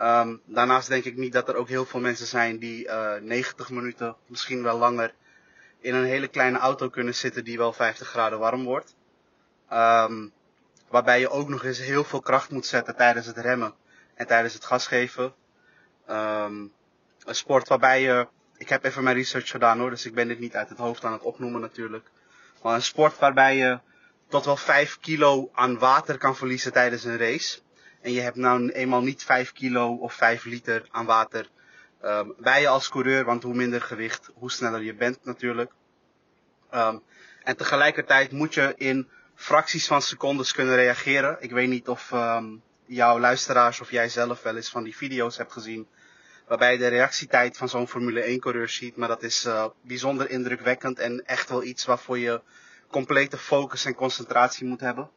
Um, 0.00 0.40
daarnaast 0.44 0.88
denk 0.88 1.04
ik 1.04 1.16
niet 1.16 1.32
dat 1.32 1.48
er 1.48 1.56
ook 1.56 1.68
heel 1.68 1.84
veel 1.84 2.00
mensen 2.00 2.26
zijn 2.26 2.58
die 2.58 2.86
uh, 2.86 3.14
90 3.14 3.70
minuten, 3.70 4.16
misschien 4.26 4.62
wel 4.62 4.78
langer, 4.78 5.14
in 5.80 5.94
een 5.94 6.04
hele 6.04 6.28
kleine 6.28 6.58
auto 6.58 6.88
kunnen 6.88 7.14
zitten 7.14 7.44
die 7.44 7.58
wel 7.58 7.72
50 7.72 8.08
graden 8.08 8.38
warm 8.38 8.64
wordt. 8.64 8.94
Um, 9.72 10.32
waarbij 10.88 11.20
je 11.20 11.30
ook 11.30 11.48
nog 11.48 11.64
eens 11.64 11.78
heel 11.78 12.04
veel 12.04 12.20
kracht 12.20 12.50
moet 12.50 12.66
zetten 12.66 12.96
tijdens 12.96 13.26
het 13.26 13.36
remmen 13.36 13.74
en 14.14 14.26
tijdens 14.26 14.54
het 14.54 14.64
gas 14.64 14.86
geven. 14.86 15.34
Um, 16.10 16.72
een 17.26 17.34
sport 17.34 17.68
waarbij 17.68 18.02
je, 18.02 18.28
ik 18.56 18.68
heb 18.68 18.84
even 18.84 19.04
mijn 19.04 19.16
research 19.16 19.50
gedaan 19.50 19.78
hoor, 19.78 19.90
dus 19.90 20.06
ik 20.06 20.14
ben 20.14 20.28
dit 20.28 20.38
niet 20.38 20.54
uit 20.54 20.68
het 20.68 20.78
hoofd 20.78 21.04
aan 21.04 21.12
het 21.12 21.22
opnoemen 21.22 21.60
natuurlijk. 21.60 22.10
Maar 22.62 22.74
een 22.74 22.82
sport 22.82 23.18
waarbij 23.18 23.56
je 23.56 23.80
tot 24.28 24.44
wel 24.44 24.56
5 24.56 24.98
kilo 25.00 25.50
aan 25.52 25.78
water 25.78 26.18
kan 26.18 26.36
verliezen 26.36 26.72
tijdens 26.72 27.04
een 27.04 27.18
race. 27.18 27.58
En 28.00 28.12
je 28.12 28.20
hebt 28.20 28.36
nou 28.36 28.70
eenmaal 28.70 29.02
niet 29.02 29.24
5 29.24 29.52
kilo 29.52 29.94
of 29.94 30.14
5 30.14 30.44
liter 30.44 30.86
aan 30.90 31.06
water 31.06 31.48
bij 32.38 32.60
je 32.60 32.68
als 32.68 32.88
coureur, 32.88 33.24
want 33.24 33.42
hoe 33.42 33.54
minder 33.54 33.82
gewicht, 33.82 34.30
hoe 34.34 34.50
sneller 34.50 34.82
je 34.82 34.94
bent 34.94 35.18
natuurlijk. 35.24 35.72
Um, 36.74 37.02
En 37.42 37.56
tegelijkertijd 37.56 38.32
moet 38.32 38.54
je 38.54 38.74
in 38.76 39.08
fracties 39.34 39.86
van 39.86 40.02
secondes 40.02 40.52
kunnen 40.52 40.74
reageren. 40.74 41.36
Ik 41.40 41.50
weet 41.50 41.68
niet 41.68 41.88
of 41.88 42.12
ehm, 42.12 42.56
jouw 42.86 43.18
luisteraars 43.18 43.80
of 43.80 43.90
jij 43.90 44.08
zelf 44.08 44.42
wel 44.42 44.56
eens 44.56 44.70
van 44.70 44.82
die 44.82 44.96
video's 44.96 45.36
hebt 45.36 45.52
gezien. 45.52 45.88
Waarbij 46.46 46.72
je 46.72 46.78
de 46.78 46.88
reactietijd 46.88 47.56
van 47.56 47.68
zo'n 47.68 47.88
Formule 47.88 48.20
1 48.20 48.40
coureur 48.40 48.68
ziet. 48.68 48.96
Maar 48.96 49.08
dat 49.08 49.22
is 49.22 49.44
eh, 49.44 49.66
bijzonder 49.82 50.30
indrukwekkend 50.30 50.98
en 50.98 51.26
echt 51.26 51.48
wel 51.48 51.62
iets 51.62 51.84
waarvoor 51.84 52.18
je 52.18 52.40
complete 52.90 53.36
focus 53.36 53.84
en 53.84 53.94
concentratie 53.94 54.66
moet 54.66 54.80
hebben. 54.80 55.10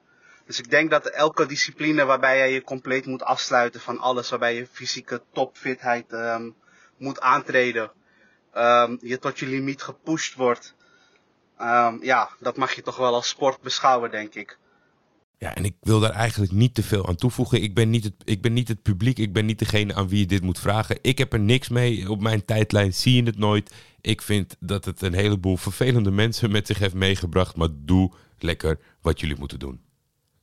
Dus 0.46 0.60
ik 0.60 0.70
denk 0.70 0.90
dat 0.90 1.06
elke 1.06 1.46
discipline 1.46 2.06
waarbij 2.06 2.38
jij 2.38 2.54
je 2.54 2.62
compleet 2.62 3.06
moet 3.06 3.24
afsluiten 3.24 3.82
van 3.82 4.00
alles, 4.00 4.30
waarbij 4.30 4.56
je 4.56 4.68
fysieke 4.72 5.22
topfitheid 5.32 6.14
ehm, 6.14 6.50
moet 6.98 7.20
aantreden, 7.20 7.92
ehm, 8.54 8.98
je 9.00 9.20
tot 9.20 9.40
je 9.40 9.46
limiet 9.46 9.82
gepusht 9.82 10.36
wordt, 10.36 10.76
ehm, 11.58 11.98
ja, 12.02 12.30
dat 12.40 12.58
mag 12.58 12.74
je 12.74 12.82
toch 12.82 12.98
wel 12.98 13.14
als 13.14 13.28
sport 13.28 13.62
beschouwen, 13.62 14.12
denk 14.12 14.36
ik. 14.36 14.58
Ja, 15.40 15.56
en 15.56 15.66
ik 15.66 15.76
wil 15.82 16.00
daar 16.00 16.12
eigenlijk 16.12 16.52
niet 16.52 16.74
te 16.74 16.84
veel 16.84 17.08
aan 17.08 17.16
toevoegen. 17.16 17.62
Ik 17.62 17.74
ben 17.74 17.90
niet, 17.90 18.04
het, 18.04 18.14
ik 18.24 18.42
ben 18.42 18.54
niet 18.54 18.68
het 18.68 18.82
publiek, 18.82 19.20
ik 19.20 19.34
ben 19.34 19.46
niet 19.46 19.60
degene 19.60 19.94
aan 19.94 20.08
wie 20.08 20.20
je 20.20 20.26
dit 20.26 20.42
moet 20.42 20.60
vragen. 20.60 20.98
Ik 21.02 21.18
heb 21.18 21.34
er 21.34 21.40
niks 21.40 21.70
mee. 21.70 22.12
Op 22.12 22.22
mijn 22.22 22.46
tijdlijn 22.46 22.94
zie 22.94 23.16
je 23.16 23.24
het 23.24 23.38
nooit. 23.38 23.74
Ik 24.02 24.22
vind 24.22 24.56
dat 24.60 24.86
het 24.86 25.02
een 25.02 25.14
heleboel 25.14 25.58
vervelende 25.58 26.12
mensen 26.12 26.52
met 26.52 26.68
zich 26.68 26.80
heeft 26.80 26.94
meegebracht. 26.94 27.56
Maar 27.56 27.68
doe 27.72 28.12
lekker 28.38 28.80
wat 29.02 29.20
jullie 29.20 29.36
moeten 29.40 29.60
doen. 29.60 29.80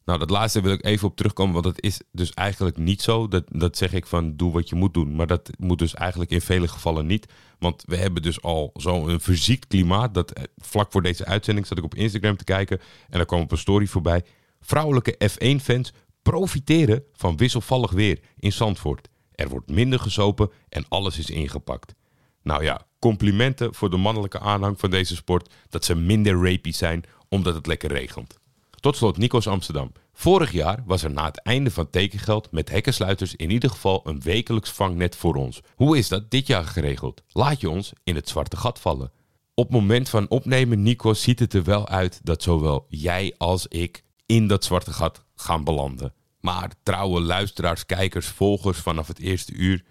Nou, 0.04 0.18
dat 0.18 0.30
laatste 0.30 0.60
wil 0.60 0.72
ik 0.72 0.84
even 0.84 1.08
op 1.08 1.16
terugkomen, 1.16 1.54
want 1.54 1.64
het 1.64 1.82
is 1.82 2.00
dus 2.12 2.34
eigenlijk 2.34 2.76
niet 2.76 3.02
zo. 3.02 3.28
Dat, 3.28 3.44
dat 3.48 3.76
zeg 3.76 3.92
ik 3.92 4.06
van 4.06 4.36
doe 4.36 4.52
wat 4.52 4.68
je 4.68 4.74
moet 4.74 4.94
doen. 4.94 5.16
Maar 5.16 5.26
dat 5.26 5.50
moet 5.58 5.78
dus 5.78 5.94
eigenlijk 5.94 6.30
in 6.30 6.40
vele 6.40 6.68
gevallen 6.68 7.06
niet. 7.06 7.26
Want 7.58 7.82
we 7.86 7.96
hebben 7.96 8.22
dus 8.22 8.42
al 8.42 8.70
zo'n 8.74 9.20
verziekt 9.20 9.66
klimaat. 9.66 10.14
Dat 10.14 10.30
eh, 10.30 10.44
vlak 10.56 10.92
voor 10.92 11.02
deze 11.02 11.24
uitzending 11.24 11.66
zat 11.66 11.78
ik 11.78 11.84
op 11.84 11.94
Instagram 11.94 12.36
te 12.36 12.44
kijken. 12.44 12.78
En 13.08 13.16
daar 13.16 13.26
kwam 13.26 13.40
op 13.40 13.52
een 13.52 13.58
story 13.58 13.86
voorbij. 13.86 14.24
Vrouwelijke 14.66 15.16
F1-fans 15.30 15.92
profiteren 16.22 17.04
van 17.12 17.36
wisselvallig 17.36 17.90
weer 17.90 18.20
in 18.38 18.52
Zandvoort. 18.52 19.08
Er 19.34 19.48
wordt 19.48 19.70
minder 19.70 19.98
gezopen 19.98 20.50
en 20.68 20.84
alles 20.88 21.18
is 21.18 21.30
ingepakt. 21.30 21.94
Nou 22.42 22.64
ja, 22.64 22.86
complimenten 22.98 23.74
voor 23.74 23.90
de 23.90 23.96
mannelijke 23.96 24.38
aanhang 24.38 24.80
van 24.80 24.90
deze 24.90 25.14
sport. 25.14 25.52
Dat 25.68 25.84
ze 25.84 25.94
minder 25.94 26.50
rapey 26.50 26.72
zijn 26.72 27.04
omdat 27.28 27.54
het 27.54 27.66
lekker 27.66 27.90
regent. 27.92 28.38
Tot 28.70 28.96
slot 28.96 29.16
Nikos 29.16 29.46
Amsterdam. 29.46 29.92
Vorig 30.12 30.52
jaar 30.52 30.82
was 30.86 31.02
er 31.02 31.10
na 31.10 31.24
het 31.24 31.42
einde 31.42 31.70
van 31.70 31.90
tekengeld 31.90 32.50
met 32.50 32.70
hekkensluiters 32.70 33.36
in 33.36 33.50
ieder 33.50 33.70
geval 33.70 34.00
een 34.04 34.20
wekelijks 34.20 34.70
vangnet 34.70 35.16
voor 35.16 35.34
ons. 35.34 35.60
Hoe 35.74 35.98
is 35.98 36.08
dat 36.08 36.30
dit 36.30 36.46
jaar 36.46 36.64
geregeld? 36.64 37.22
Laat 37.28 37.60
je 37.60 37.70
ons 37.70 37.92
in 38.04 38.14
het 38.14 38.28
zwarte 38.28 38.56
gat 38.56 38.80
vallen. 38.80 39.12
Op 39.54 39.70
moment 39.70 40.08
van 40.08 40.28
opnemen, 40.28 40.82
Nikos, 40.82 41.22
ziet 41.22 41.38
het 41.38 41.54
er 41.54 41.64
wel 41.64 41.88
uit 41.88 42.20
dat 42.22 42.42
zowel 42.42 42.86
jij 42.88 43.34
als 43.38 43.66
ik 43.66 44.04
in 44.26 44.46
dat 44.46 44.64
zwarte 44.64 44.92
gat 44.92 45.24
gaan 45.34 45.64
belanden. 45.64 46.14
Maar 46.40 46.70
trouwe 46.82 47.20
luisteraars, 47.20 47.86
kijkers, 47.86 48.26
volgers 48.26 48.78
vanaf 48.78 49.06
het 49.06 49.18
eerste 49.18 49.52
uur, 49.52 49.84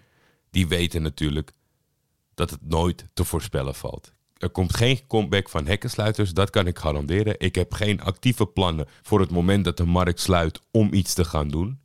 die 0.50 0.68
weten 0.68 1.02
natuurlijk 1.02 1.52
dat 2.34 2.50
het 2.50 2.60
nooit 2.68 3.06
te 3.12 3.24
voorspellen 3.24 3.74
valt. 3.74 4.12
Er 4.36 4.50
komt 4.50 4.76
geen 4.76 5.06
comeback 5.06 5.48
van 5.48 5.66
hekkensluiters, 5.66 6.32
dat 6.32 6.50
kan 6.50 6.66
ik 6.66 6.78
garanderen. 6.78 7.34
Ik 7.38 7.54
heb 7.54 7.72
geen 7.72 8.00
actieve 8.00 8.46
plannen 8.46 8.86
voor 9.02 9.20
het 9.20 9.30
moment 9.30 9.64
dat 9.64 9.76
de 9.76 9.84
markt 9.84 10.20
sluit 10.20 10.60
om 10.70 10.92
iets 10.92 11.14
te 11.14 11.24
gaan 11.24 11.48
doen. 11.48 11.80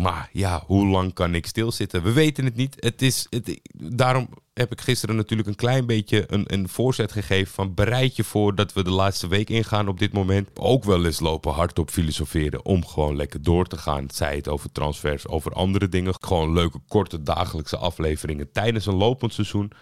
Maar 0.00 0.28
ja, 0.32 0.62
hoe 0.66 0.86
lang 0.86 1.12
kan 1.12 1.34
ik 1.34 1.46
stilzitten? 1.46 2.02
We 2.02 2.12
weten 2.12 2.44
het 2.44 2.56
niet. 2.56 2.76
Het 2.78 3.02
is, 3.02 3.26
het, 3.30 3.60
daarom 3.72 4.28
heb 4.54 4.72
ik 4.72 4.80
gisteren 4.80 5.16
natuurlijk 5.16 5.48
een 5.48 5.54
klein 5.54 5.86
beetje 5.86 6.24
een, 6.26 6.44
een 6.46 6.68
voorzet 6.68 7.12
gegeven 7.12 7.54
van 7.54 7.74
bereid 7.74 8.16
je 8.16 8.24
voor 8.24 8.54
dat 8.54 8.72
we 8.72 8.84
de 8.84 8.90
laatste 8.90 9.28
week 9.28 9.50
ingaan 9.50 9.88
op 9.88 9.98
dit 9.98 10.12
moment. 10.12 10.48
Ook 10.54 10.84
wel 10.84 11.04
eens 11.04 11.20
lopen 11.20 11.52
hardop 11.52 11.90
filosoferen 11.90 12.64
om 12.64 12.86
gewoon 12.86 13.16
lekker 13.16 13.42
door 13.42 13.66
te 13.66 13.78
gaan. 13.78 14.06
Zij 14.10 14.36
het 14.36 14.48
over 14.48 14.72
transfers, 14.72 15.28
over 15.28 15.52
andere 15.52 15.88
dingen. 15.88 16.14
Gewoon 16.20 16.52
leuke 16.52 16.80
korte 16.88 17.22
dagelijkse 17.22 17.76
afleveringen 17.76 18.52
tijdens 18.52 18.86
een 18.86 18.94
lopend 18.94 19.34
seizoen. 19.34 19.72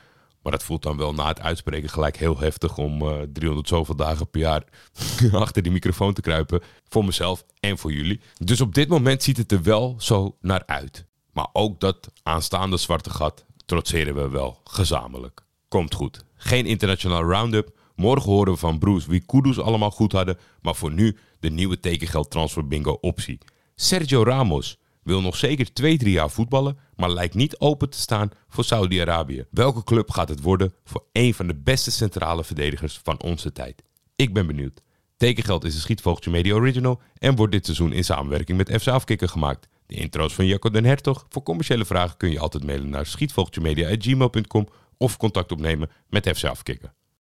Maar 0.49 0.57
dat 0.59 0.67
voelt 0.67 0.83
dan 0.83 0.97
wel 0.97 1.15
na 1.15 1.29
het 1.29 1.41
uitspreken 1.41 1.89
gelijk 1.89 2.17
heel 2.17 2.39
heftig 2.39 2.79
om 2.79 3.03
uh, 3.03 3.13
300 3.33 3.69
zoveel 3.69 3.97
dagen 3.97 4.31
per 4.31 4.41
jaar 4.41 4.65
achter 5.33 5.63
die 5.63 5.73
microfoon 5.73 6.13
te 6.13 6.21
kruipen. 6.21 6.63
Voor 6.89 7.05
mezelf 7.05 7.45
en 7.61 7.79
voor 7.79 7.93
jullie. 7.93 8.21
Dus 8.39 8.61
op 8.61 8.75
dit 8.75 8.89
moment 8.89 9.23
ziet 9.23 9.37
het 9.37 9.53
er 9.53 9.63
wel 9.63 9.95
zo 9.99 10.37
naar 10.41 10.63
uit. 10.67 11.07
Maar 11.33 11.47
ook 11.53 11.81
dat 11.81 12.13
aanstaande 12.23 12.77
zwarte 12.77 13.11
gat 13.11 13.45
trotseren 13.67 14.15
we 14.15 14.29
wel 14.29 14.61
gezamenlijk. 14.65 15.45
Komt 15.69 15.95
goed. 15.95 16.25
Geen 16.35 16.67
internationaal 16.67 17.23
roundup. 17.23 17.71
Morgen 17.95 18.31
horen 18.31 18.53
we 18.53 18.59
van 18.59 18.79
Bruce 18.79 19.11
wie 19.11 19.23
Kudus 19.27 19.59
allemaal 19.59 19.91
goed 19.91 20.13
hadden. 20.13 20.39
Maar 20.61 20.75
voor 20.75 20.93
nu 20.93 21.17
de 21.41 21.51
nieuwe 21.51 21.81
tekengeld 21.81 22.31
transfer 22.31 22.67
bingo 22.67 22.99
optie. 23.01 23.39
Sergio 23.75 24.23
Ramos 24.23 24.79
wil 25.09 25.21
nog 25.21 25.37
zeker 25.37 25.69
2-3 25.83 25.97
jaar 25.99 26.31
voetballen, 26.31 26.79
maar 26.97 27.11
lijkt 27.11 27.35
niet 27.35 27.59
open 27.59 27.91
te 27.91 27.99
staan 27.99 28.31
voor 28.49 28.65
Saudi-Arabië. 28.65 29.45
Welke 29.51 29.85
club 29.85 30.11
gaat 30.11 30.29
het 30.29 30.41
worden 30.41 30.75
voor 30.85 31.05
een 31.13 31.35
van 31.35 31.47
de 31.47 31.55
beste 31.55 31.91
centrale 31.91 32.45
verdedigers 32.45 33.01
van 33.03 33.23
onze 33.23 33.53
tijd? 33.53 33.83
Ik 34.17 34.33
ben 34.33 34.47
benieuwd. 34.47 34.83
Tekengeld 35.17 35.65
is 35.65 35.75
een 35.75 35.81
Schietvogeltje 35.81 36.31
Media 36.31 36.55
Original 36.55 37.01
en 37.19 37.37
wordt 37.37 37.53
dit 37.53 37.65
seizoen 37.65 37.93
in 37.93 38.05
samenwerking 38.05 38.59
met 38.59 38.81
FC 38.81 38.87
Afkikker 38.87 39.29
gemaakt. 39.29 39.69
De 39.87 39.95
intro's 39.95 40.35
van 40.35 40.47
Jacco 40.47 40.71
den 40.71 40.85
Hertog. 40.85 41.27
Voor 41.29 41.43
commerciële 41.43 41.85
vragen 41.85 42.17
kun 42.17 42.31
je 42.31 42.39
altijd 42.39 42.65
mailen 42.65 42.89
naar 42.89 43.07
schietvogeltjemedia.gmail.com 43.07 44.69
of 44.97 45.17
contact 45.17 45.53
opnemen 45.53 45.91
met 46.09 46.29
FC 46.37 46.45
Afkikker. 46.45 46.93